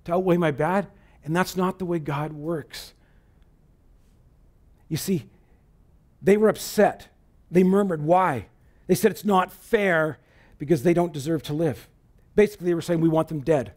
[0.03, 0.87] to outweigh my bad?
[1.23, 2.93] And that's not the way God works.
[4.87, 5.25] You see,
[6.25, 7.07] They were upset.
[7.51, 8.01] They murmured.
[8.01, 8.47] Why?
[8.87, 10.17] They said it's not fair
[10.57, 11.87] because they don't deserve to live.
[12.35, 13.73] Basically, they were saying we want them dead.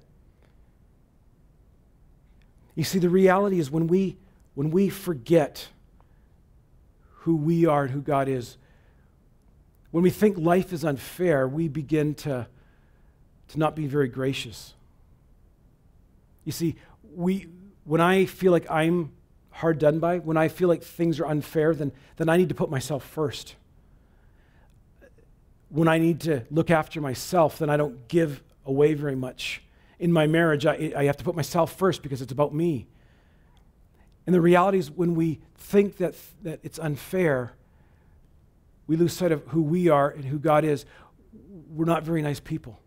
[2.74, 4.16] You see, the reality is when we,
[4.54, 5.68] when we forget
[7.20, 8.56] who we are and who God is,
[9.90, 12.46] when we think life is unfair, we begin to,
[13.48, 14.74] to not be very gracious.
[16.44, 16.76] You see,
[17.14, 17.46] we,
[17.84, 19.12] when I feel like I'm
[19.50, 22.54] hard done by, when I feel like things are unfair, then, then I need to
[22.54, 23.54] put myself first.
[25.70, 29.62] When I need to look after myself, then I don't give away very much.
[29.98, 32.86] In my marriage, I, I have to put myself first because it's about me.
[34.26, 37.52] And the reality is, when we think that, that it's unfair,
[38.88, 40.84] we lose sight of who we are and who God is.
[41.70, 42.80] We're not very nice people.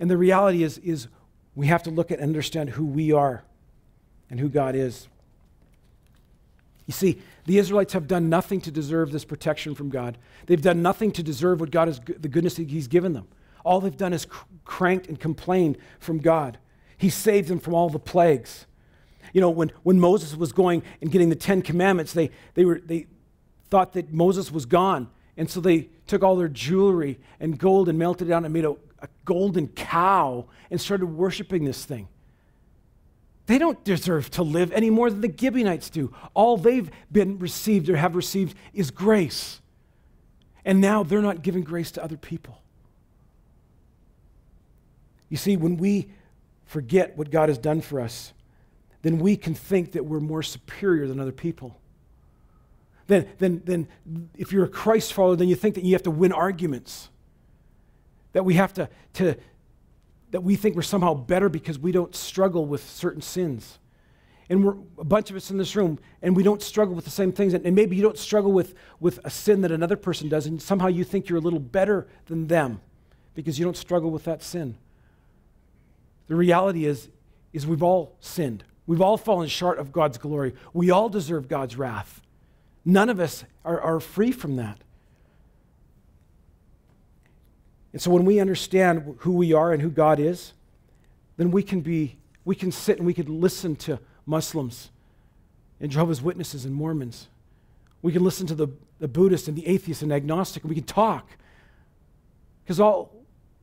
[0.00, 1.06] And the reality is, is
[1.54, 3.44] we have to look at and understand who we are
[4.30, 5.06] and who God is.
[6.86, 10.18] You see, the Israelites have done nothing to deserve this protection from God.
[10.46, 13.28] They've done nothing to deserve what God is, the goodness He's given them.
[13.64, 16.58] All they've done is cr- cranked and complained from God.
[16.96, 18.66] He saved them from all the plagues.
[19.32, 22.80] You know, when, when Moses was going and getting the Ten Commandments, they, they, were,
[22.84, 23.06] they
[23.72, 25.08] thought that Moses was gone.
[25.38, 28.66] And so they took all their jewelry and gold and melted it down and made
[28.66, 32.06] a, a golden cow and started worshiping this thing.
[33.46, 36.14] They don't deserve to live any more than the Gibeonites do.
[36.34, 39.62] All they've been received or have received is grace.
[40.66, 42.60] And now they're not giving grace to other people.
[45.30, 46.10] You see, when we
[46.66, 48.34] forget what God has done for us,
[49.00, 51.78] then we can think that we're more superior than other people.
[53.06, 53.88] Then, then, then
[54.36, 57.08] if you're a Christ follower, then you think that you have to win arguments.
[58.32, 59.36] That we have to, to
[60.30, 63.78] that we think we're somehow better because we don't struggle with certain sins.
[64.48, 67.10] And we're a bunch of us in this room, and we don't struggle with the
[67.10, 67.54] same things.
[67.54, 70.60] And, and maybe you don't struggle with, with a sin that another person does, and
[70.60, 72.80] somehow you think you're a little better than them
[73.34, 74.76] because you don't struggle with that sin.
[76.28, 77.10] The reality is,
[77.52, 78.64] is we've all sinned.
[78.86, 80.54] We've all fallen short of God's glory.
[80.72, 82.21] We all deserve God's wrath.
[82.84, 84.78] None of us are, are free from that.
[87.92, 90.52] And so when we understand who we are and who God is,
[91.36, 94.90] then we can be, we can sit and we can listen to Muslims
[95.80, 97.28] and Jehovah's Witnesses and Mormons.
[98.00, 98.68] We can listen to the,
[98.98, 101.28] the Buddhist and the atheist and agnostic, we can talk.
[102.64, 103.12] Because all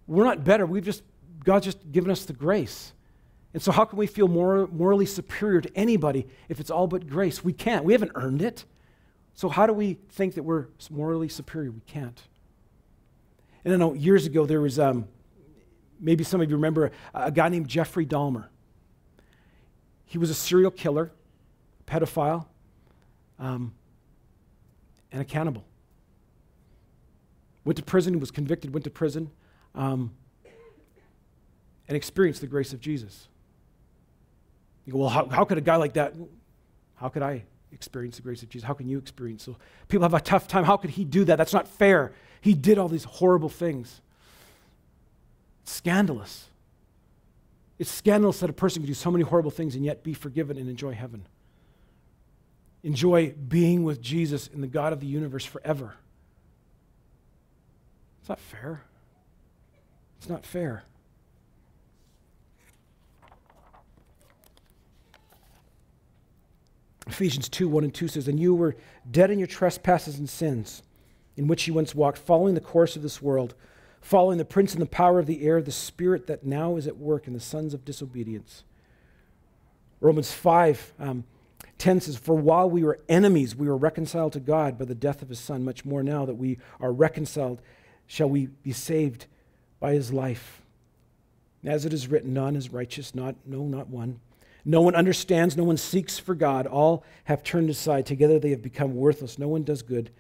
[0.09, 0.65] we're not better.
[0.65, 1.03] We've just
[1.43, 2.93] God's just given us the grace.
[3.53, 7.07] And so how can we feel more, morally superior to anybody if it's all but
[7.07, 7.43] grace?
[7.43, 7.85] We can't.
[7.85, 8.65] We haven't earned it.
[9.39, 11.71] So, how do we think that we're morally superior?
[11.71, 12.21] We can't.
[13.63, 15.07] And I know years ago there was, um,
[15.97, 18.47] maybe some of you remember, a, guy named Jeffrey Dahmer.
[20.03, 21.13] He was a serial killer,
[21.87, 22.47] pedophile,
[23.39, 23.73] um,
[25.09, 25.63] and a cannibal.
[27.63, 29.31] Went to prison, was convicted, went to prison,
[29.73, 30.11] um,
[31.87, 33.29] and experienced the grace of Jesus.
[34.85, 36.13] You go, well, how, how could a guy like that,
[36.95, 38.67] how could I experience the grace of Jesus?
[38.67, 39.43] How can you experience?
[39.43, 40.63] So people have a tough time.
[40.63, 41.37] How could he do that?
[41.37, 42.13] That's not fair.
[42.41, 44.01] He did all these horrible things.
[45.63, 46.47] It's scandalous.
[47.77, 50.57] It's scandalous that a person could do so many horrible things and yet be forgiven
[50.57, 51.25] and enjoy heaven.
[52.83, 55.95] Enjoy being with Jesus and the God of the universe forever.
[58.21, 58.83] It's not fair.
[60.17, 60.83] It's not fair.
[67.09, 68.75] Ephesians 2 1 and 2 says, And you were
[69.09, 70.83] dead in your trespasses and sins,
[71.35, 73.55] in which you once walked, following the course of this world,
[74.01, 76.97] following the prince and the power of the air, the spirit that now is at
[76.97, 78.63] work in the sons of disobedience.
[80.01, 81.23] Romans 5 um,
[81.77, 85.21] 10 says, For while we were enemies, we were reconciled to God by the death
[85.21, 85.63] of his Son.
[85.63, 87.61] Much more now that we are reconciled,
[88.05, 89.25] shall we be saved
[89.79, 90.61] by his life.
[91.65, 94.19] As it is written, none is righteous, not, no, not one.
[94.69, 96.67] No one understands, no one seeks for God.
[96.67, 98.05] All have turned aside.
[98.05, 99.39] Together they have become worthless.
[99.39, 100.11] No one does good,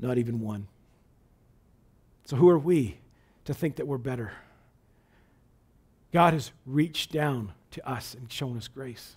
[0.00, 0.66] not even one.
[2.24, 2.98] So, who are we
[3.44, 4.32] to think that we're better?
[6.12, 9.14] God has reached down to us and shown us grace.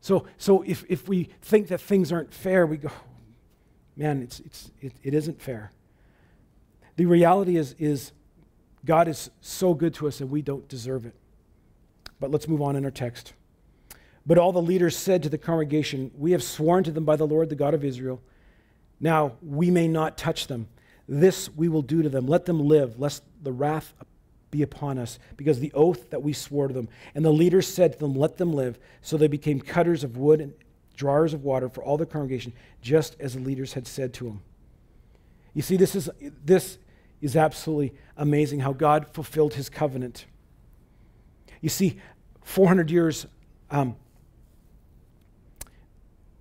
[0.00, 2.90] So, so if, if we think that things aren't fair, we go,
[3.94, 5.70] man, it's, it's, it, it isn't fair.
[6.96, 8.12] The reality is, is
[8.86, 11.14] God is so good to us and we don't deserve it.
[12.20, 13.32] But let's move on in our text.
[14.26, 17.26] But all the leaders said to the congregation, We have sworn to them by the
[17.26, 18.22] Lord, the God of Israel.
[19.00, 20.68] Now we may not touch them.
[21.06, 22.26] This we will do to them.
[22.26, 23.92] Let them live, lest the wrath
[24.50, 26.88] be upon us, because the oath that we swore to them.
[27.14, 28.78] And the leaders said to them, Let them live.
[29.02, 30.54] So they became cutters of wood and,
[30.96, 34.42] drawers of water for all the congregation, just as the leaders had said to them.
[35.52, 36.10] You see, this is,
[36.44, 36.78] this
[37.20, 40.26] is absolutely amazing how God fulfilled his covenant.
[41.64, 41.98] You see,
[42.42, 43.24] 400 years,
[43.70, 43.96] um,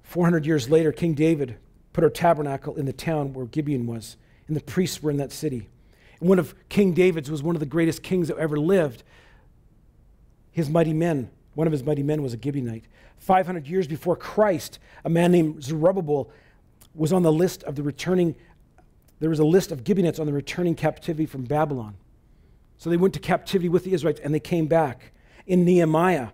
[0.01, 1.55] 400 years later, King David
[1.93, 4.17] put a tabernacle in the town where Gibeon was,
[4.49, 5.69] and the priests were in that city.
[6.19, 9.03] And one of King David's was one of the greatest kings that ever lived.
[10.51, 12.83] His mighty men, one of his mighty men was a Gibeonite.
[13.19, 16.31] 500 years before Christ, a man named Zerubbabel
[16.93, 18.35] was on the list of the returning,
[19.21, 21.95] there was a list of Gibeonites on the returning captivity from Babylon.
[22.77, 25.12] So they went to captivity with the Israelites and they came back.
[25.45, 26.29] In Nehemiah,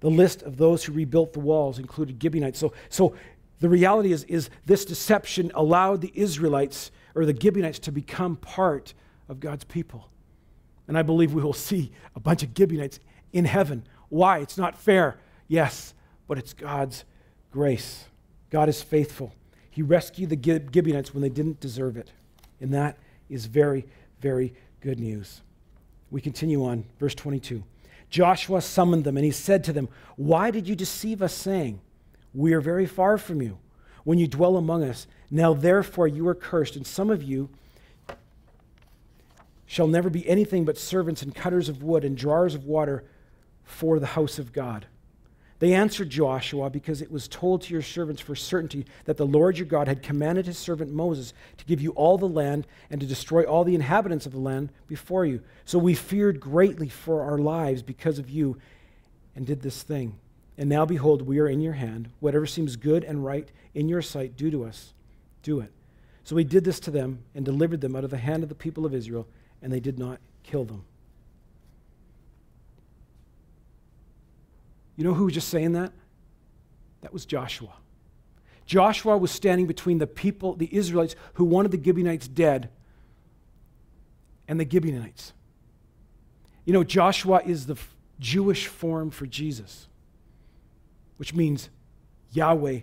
[0.00, 2.58] the list of those who rebuilt the walls included Gibeonites.
[2.58, 3.14] So, so
[3.60, 8.94] the reality is, is this deception allowed the Israelites or the Gibeonites to become part
[9.28, 10.08] of God's people.
[10.88, 12.98] And I believe we will see a bunch of Gibeonites
[13.32, 13.84] in heaven.
[14.08, 14.38] Why?
[14.38, 15.18] It's not fair.
[15.46, 15.94] Yes,
[16.26, 17.04] but it's God's
[17.52, 18.06] grace.
[18.50, 19.32] God is faithful.
[19.70, 20.36] He rescued the
[20.72, 22.10] Gibeonites when they didn't deserve it.
[22.60, 22.98] And that
[23.28, 23.86] is very,
[24.20, 25.42] very good news.
[26.10, 27.62] We continue on, verse 22.
[28.10, 31.80] Joshua summoned them and he said to them, Why did you deceive us, saying,
[32.34, 33.58] We are very far from you
[34.04, 35.06] when you dwell among us?
[35.30, 37.48] Now therefore you are cursed, and some of you
[39.64, 43.04] shall never be anything but servants and cutters of wood and drawers of water
[43.62, 44.86] for the house of God.
[45.60, 49.58] They answered Joshua because it was told to your servants for certainty that the Lord
[49.58, 53.06] your God had commanded his servant Moses to give you all the land and to
[53.06, 55.42] destroy all the inhabitants of the land before you.
[55.66, 58.56] So we feared greatly for our lives because of you
[59.36, 60.18] and did this thing.
[60.56, 62.08] And now behold, we are in your hand.
[62.20, 64.94] Whatever seems good and right in your sight, do to us.
[65.42, 65.72] Do it.
[66.24, 68.54] So we did this to them and delivered them out of the hand of the
[68.54, 69.26] people of Israel,
[69.60, 70.84] and they did not kill them.
[74.96, 75.92] You know who was just saying that?
[77.00, 77.72] That was Joshua.
[78.66, 82.70] Joshua was standing between the people, the Israelites, who wanted the Gibeonites dead,
[84.46, 85.32] and the Gibeonites.
[86.64, 87.76] You know, Joshua is the
[88.18, 89.88] Jewish form for Jesus,
[91.16, 91.68] which means
[92.32, 92.80] Yahweh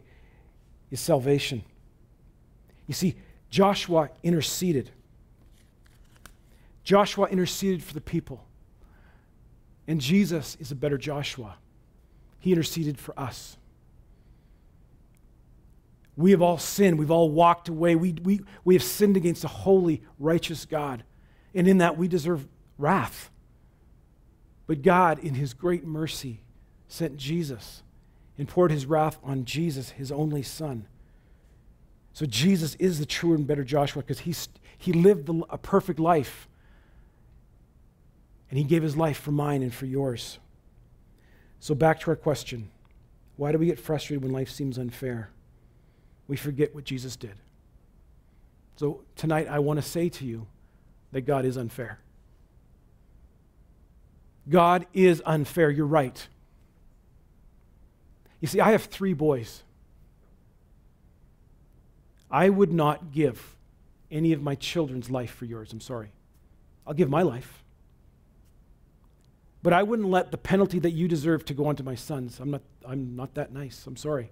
[0.92, 1.64] is salvation.
[2.88, 3.16] You see,
[3.50, 4.92] Joshua interceded.
[6.84, 8.44] Joshua interceded for the people.
[9.88, 11.56] And Jesus is a better Joshua.
[12.48, 13.58] He interceded for us.
[16.16, 16.98] We have all sinned.
[16.98, 17.98] We've all walked away.
[17.98, 21.04] We, we, we have sinned against a holy, righteous God.
[21.54, 23.30] And in that, we deserve wrath.
[24.66, 26.40] But God, in His great mercy,
[26.88, 27.84] sent Jesus
[28.38, 30.88] and poured His wrath on Jesus, His only Son.
[32.14, 34.34] So Jesus is the true and better Joshua because he,
[34.78, 36.48] he lived a perfect life.
[38.50, 40.40] And He gave His life for mine and for yours.
[41.60, 42.70] So, back to our question
[43.36, 45.30] why do we get frustrated when life seems unfair?
[46.28, 47.36] We forget what Jesus did.
[48.76, 50.48] So, tonight I want to say to you
[51.12, 52.00] that God is unfair.
[54.50, 55.70] God is unfair.
[55.70, 56.28] You're right.
[58.40, 59.64] You see, I have three boys.
[62.30, 63.56] I would not give
[64.12, 65.74] any of my children's life for yours.
[65.74, 66.12] I'm sorry.
[66.86, 67.64] I'll give my life.
[69.64, 72.40] But I wouldn't let the penalty that you deserve to go onto my sons.
[72.40, 73.86] I'm not, I'm not that nice.
[73.88, 74.32] I'm sorry.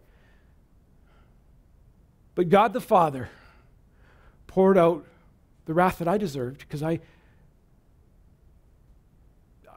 [2.35, 3.29] But God the Father
[4.47, 5.05] poured out
[5.65, 6.99] the wrath that I deserved because I,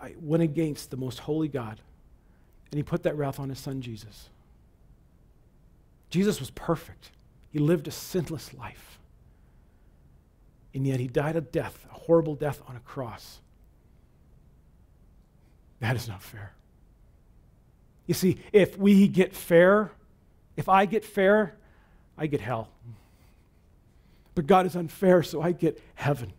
[0.01, 1.81] I went against the most holy God.
[2.71, 4.29] And he put that wrath on his son Jesus.
[6.11, 7.11] Jesus was perfect.
[7.51, 8.99] He lived a sinless life.
[10.75, 13.41] And yet he died a death, a horrible death on a cross.
[15.81, 16.53] That is not fair.
[18.07, 19.93] You see, if we get fair,
[20.57, 21.55] if I get fair,
[22.17, 22.71] I get hell.
[24.35, 26.33] But God is unfair, so I get heaven.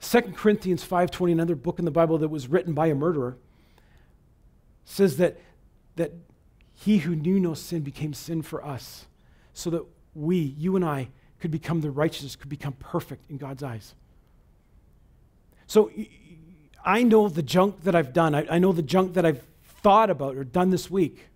[0.00, 3.36] 2 Corinthians 5:20, another book in the Bible that was written by a murderer,
[4.84, 5.38] says that,
[5.96, 6.12] that
[6.72, 9.06] he who knew no sin became sin for us,
[9.52, 9.84] so that
[10.14, 11.08] we, you and I,
[11.38, 13.94] could become the righteous, could become perfect in God's eyes.
[15.66, 15.90] So
[16.84, 18.34] I know the junk that I've done.
[18.34, 19.42] I, I know the junk that I've
[19.82, 21.26] thought about or done this week.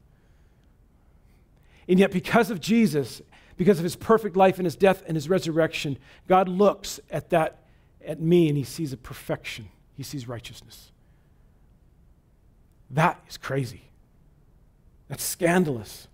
[1.89, 3.21] And yet, because of Jesus,
[3.57, 7.65] because of his perfect life and his death and his resurrection, God looks at that,
[8.05, 9.69] at me, and he sees a perfection.
[9.97, 10.91] He sees righteousness.
[12.91, 13.83] That is crazy.
[15.09, 16.09] That's scandalous.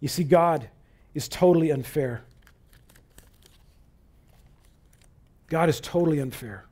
[0.00, 0.68] You see, God
[1.14, 2.22] is totally unfair.
[5.48, 6.64] God is totally unfair.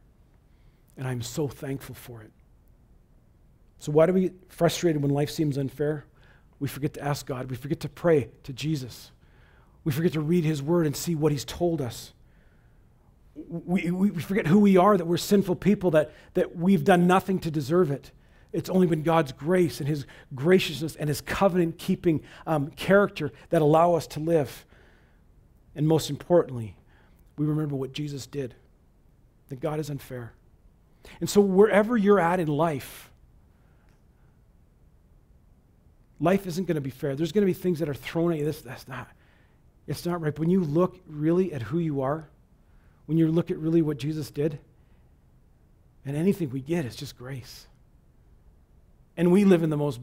[0.97, 2.31] And I'm so thankful for it.
[3.79, 6.05] So, why do we get frustrated when life seems unfair?
[6.61, 7.51] we forget to ask God.
[7.51, 9.11] We forget to pray to Jesus.
[9.83, 12.13] We forget to read his word and see what he's told us.
[13.35, 17.39] We, we, forget who we are, that we're sinful people, that, that we've done nothing
[17.41, 18.13] to deserve it.
[18.53, 23.63] It's only been God's grace and his graciousness and his covenant keeping um, character that
[23.63, 24.67] allow us to live.
[25.75, 26.77] And most importantly,
[27.39, 28.55] we remember what Jesus did
[29.49, 30.35] that God is unfair.
[31.21, 33.11] And so, wherever you're at in life,
[36.21, 37.17] life isn't going to be fair.
[37.17, 38.45] There's going to be things that are thrown at you.
[38.45, 39.09] This, that's not,
[39.87, 40.35] it's not right.
[40.35, 42.29] But when you look really at who you are,
[43.07, 44.59] when you look at really what Jesus did,
[46.05, 47.67] and anything we get is just grace.
[49.17, 50.01] And we live in the most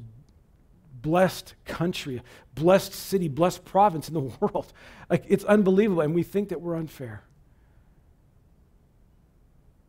[1.01, 2.21] blessed country,
[2.53, 4.71] blessed city, blessed province in the world.
[5.09, 7.23] Like it's unbelievable, and we think that we're unfair.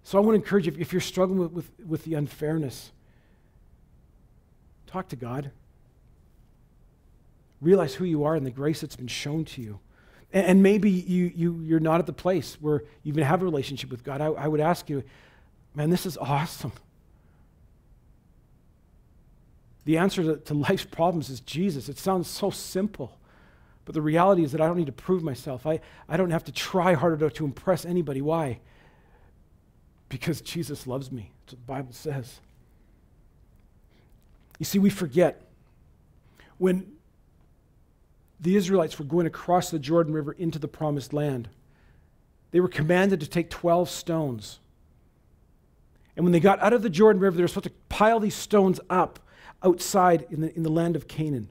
[0.08, 2.92] So I want to encourage you, if you're struggling with, with, with the unfairness,
[4.86, 5.50] talk to God.
[7.60, 9.80] Realize who you are and the grace that's been shown to you.
[10.32, 13.44] And, and maybe you, you, you're not at the place where you even have a
[13.44, 14.22] relationship with God.
[14.22, 15.02] I, I would ask you,
[15.74, 16.72] man, this is awesome.
[19.84, 21.90] The answer to, to life's problems is Jesus.
[21.90, 23.12] It sounds so simple.
[23.84, 25.66] But the reality is that I don't need to prove myself.
[25.66, 28.22] I, I don't have to try harder to, to impress anybody.
[28.22, 28.60] Why?
[30.08, 31.32] Because Jesus loves me.
[31.40, 32.40] That's what the Bible says.
[34.58, 35.42] You see, we forget
[36.58, 36.92] when
[38.40, 41.48] the Israelites were going across the Jordan River into the promised land,
[42.50, 44.58] they were commanded to take 12 stones.
[46.16, 48.34] And when they got out of the Jordan River, they were supposed to pile these
[48.34, 49.20] stones up
[49.62, 51.48] outside in the, in the land of Canaan.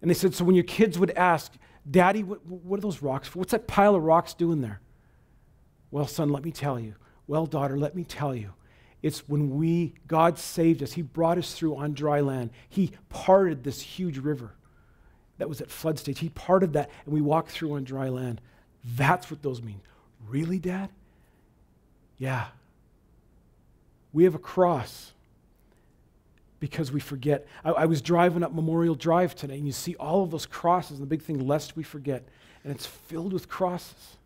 [0.00, 1.52] And they said, So when your kids would ask,
[1.88, 3.38] Daddy, what, what are those rocks for?
[3.38, 4.80] What's that pile of rocks doing there?
[5.90, 6.94] Well, son, let me tell you.
[7.26, 8.52] Well, daughter, let me tell you.
[9.02, 10.92] It's when we, God saved us.
[10.92, 12.50] He brought us through on dry land.
[12.68, 14.52] He parted this huge river
[15.38, 16.18] that was at flood stage.
[16.18, 18.40] He parted that, and we walked through on dry land.
[18.84, 19.80] That's what those mean.
[20.28, 20.90] Really, Dad?
[22.18, 22.48] Yeah.
[24.12, 25.12] We have a cross
[26.58, 27.46] because we forget.
[27.64, 30.98] I, I, was driving up Memorial Drive today, and you see all of those crosses,
[30.98, 32.22] and the big thing, lest we forget,
[32.62, 34.18] and it's filled with crosses.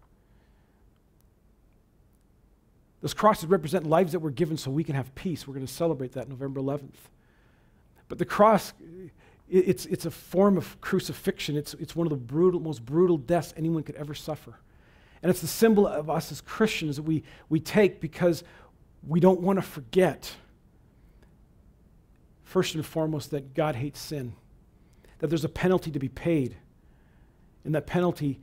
[3.05, 5.47] Those crosses represent lives that were given so we can have peace.
[5.47, 7.11] We're going to celebrate that November 11th.
[8.09, 8.73] But the cross,
[9.47, 11.55] it's, it's a form of crucifixion.
[11.55, 14.55] It's, it's one of the brutal, most brutal deaths anyone could ever suffer.
[15.23, 18.43] And it's the symbol of us as Christians that we, we take because
[19.07, 20.35] we don't want to forget,
[22.43, 24.33] first and foremost, that God hates sin,
[25.19, 26.57] that there's a penalty to be paid,
[27.65, 28.41] and that penalty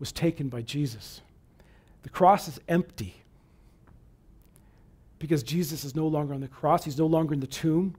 [0.00, 1.20] was taken by Jesus.
[2.02, 3.19] The cross is empty
[5.20, 7.94] because Jesus is no longer on the cross, he's no longer in the tomb.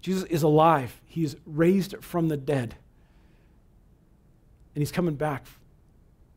[0.00, 2.76] Jesus is alive, he's raised from the dead.
[4.74, 5.44] And he's coming back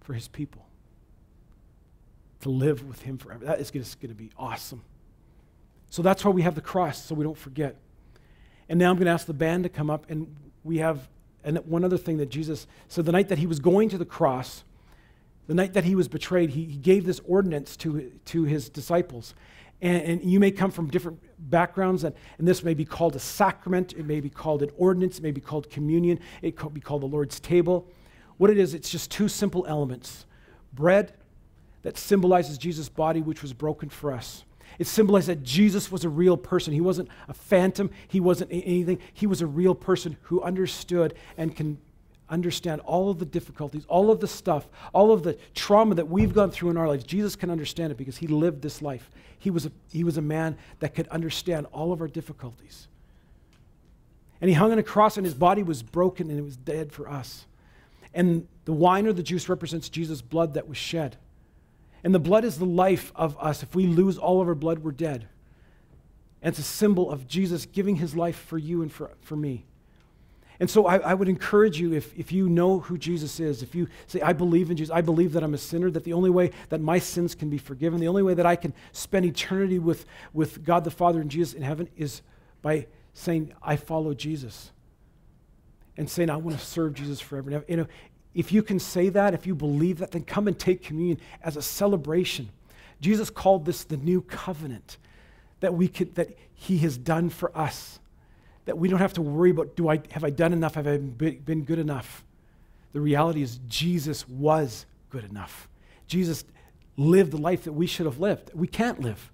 [0.01, 0.65] for his people
[2.41, 3.45] to live with him forever.
[3.45, 4.81] That is going to be awesome.
[5.89, 7.75] So that's why we have the cross, so we don't forget.
[8.69, 11.07] And now I'm going to ask the band to come up, and we have
[11.43, 14.05] and one other thing that Jesus said the night that he was going to the
[14.05, 14.65] cross,
[15.47, 19.33] the night that he was betrayed, he, he gave this ordinance to, to his disciples.
[19.81, 23.19] And, and, you may come from different backgrounds, and, and, this may be called a
[23.19, 26.81] sacrament, it may be called an ordinance, it may be called communion, it could be
[26.81, 27.87] called the Lord's table.
[28.37, 30.25] What it is, it's just two simple elements
[30.73, 31.13] bread
[31.83, 34.43] that symbolizes Jesus' body, which was broken for us.
[34.79, 36.73] It symbolized that Jesus was a real person.
[36.73, 38.99] He wasn't a phantom, he wasn't anything.
[39.13, 41.77] He was a real person who understood and can
[42.29, 46.33] understand all of the difficulties, all of the stuff, all of the trauma that we've
[46.33, 47.03] gone through in our lives.
[47.03, 49.09] Jesus can understand it because he lived this life.
[49.39, 52.87] He was a, he was a man that could understand all of our difficulties.
[54.41, 56.91] And he hung on a cross, and his body was broken, and it was dead
[56.91, 57.45] for us.
[58.13, 61.17] And the wine or the juice represents Jesus' blood that was shed.
[62.03, 63.63] And the blood is the life of us.
[63.63, 65.27] If we lose all of our blood, we're dead.
[66.41, 69.65] And it's a symbol of Jesus giving his life for you and for, for me.
[70.59, 73.75] And so I, I, would encourage you, if, if you know who Jesus is, if
[73.75, 76.31] you say, I believe in Jesus, I believe that I'm a sinner, that the only
[76.31, 79.77] way that my sins can be forgiven, the only way that I can spend eternity
[79.77, 82.21] with, with God the Father and Jesus in heaven is
[82.63, 84.71] by saying, I follow Jesus.
[85.95, 87.63] And saying, I want to serve Jesus forever.
[87.67, 87.87] You know,
[88.33, 91.57] if you can say that, if you believe that, then come and take communion as
[91.57, 92.49] a celebration.
[93.01, 94.97] Jesus called this the new covenant
[95.59, 97.99] that, we could, that he has done for us
[98.67, 100.75] that we don't have to worry about do I, have I done enough?
[100.75, 102.23] Have I been good enough?
[102.91, 105.69] The reality is, Jesus was good enough.
[106.05, 106.43] Jesus
[106.97, 108.51] lived the life that we should have lived.
[108.53, 109.31] We can't live.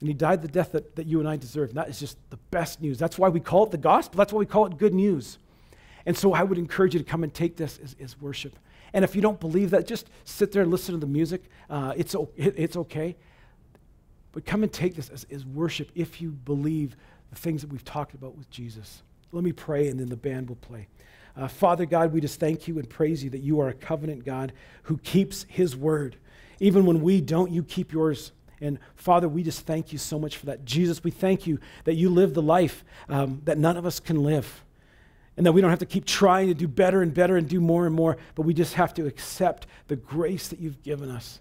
[0.00, 1.70] And he died the death that, that you and I deserve.
[1.70, 2.98] And that is just the best news.
[2.98, 4.18] That's why we call it the gospel.
[4.18, 5.38] That's why we call it good news.
[6.04, 8.58] And so I would encourage you to come and take this as, as worship.
[8.92, 11.44] And if you don't believe that, just sit there and listen to the music.
[11.70, 13.16] Uh, it's, it's okay.
[14.32, 16.96] But come and take this as, as worship if you believe
[17.30, 19.02] the things that we've talked about with Jesus.
[19.32, 20.88] Let me pray, and then the band will play.
[21.36, 24.24] Uh, Father God, we just thank you and praise you that you are a covenant
[24.24, 24.52] God
[24.84, 26.16] who keeps his word.
[26.58, 28.32] Even when we don't, you keep yours.
[28.60, 30.64] And Father, we just thank you so much for that.
[30.64, 34.24] Jesus, we thank you that you live the life um, that none of us can
[34.24, 34.64] live.
[35.36, 37.60] And that we don't have to keep trying to do better and better and do
[37.60, 41.38] more and more, but we just have to accept the grace that you've given us.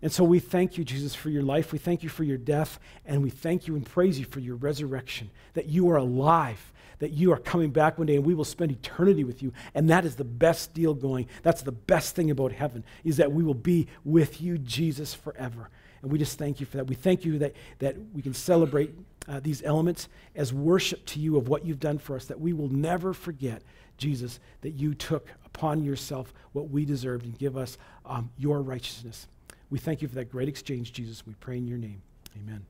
[0.00, 1.72] And so we thank you, Jesus, for your life.
[1.72, 2.78] We thank you for your death.
[3.04, 7.10] And we thank you and praise you for your resurrection, that you are alive, that
[7.10, 9.52] you are coming back one day and we will spend eternity with you.
[9.74, 11.26] And that is the best deal going.
[11.42, 15.70] That's the best thing about heaven, is that we will be with you, Jesus, forever.
[16.02, 16.86] And we just thank you for that.
[16.86, 18.94] We thank you that, that we can celebrate
[19.26, 22.52] uh, these elements as worship to you of what you've done for us, that we
[22.52, 23.62] will never forget,
[23.96, 29.26] Jesus, that you took upon yourself what we deserved and give us um, your righteousness.
[29.70, 31.26] We thank you for that great exchange, Jesus.
[31.26, 32.02] We pray in your name.
[32.36, 32.64] Amen.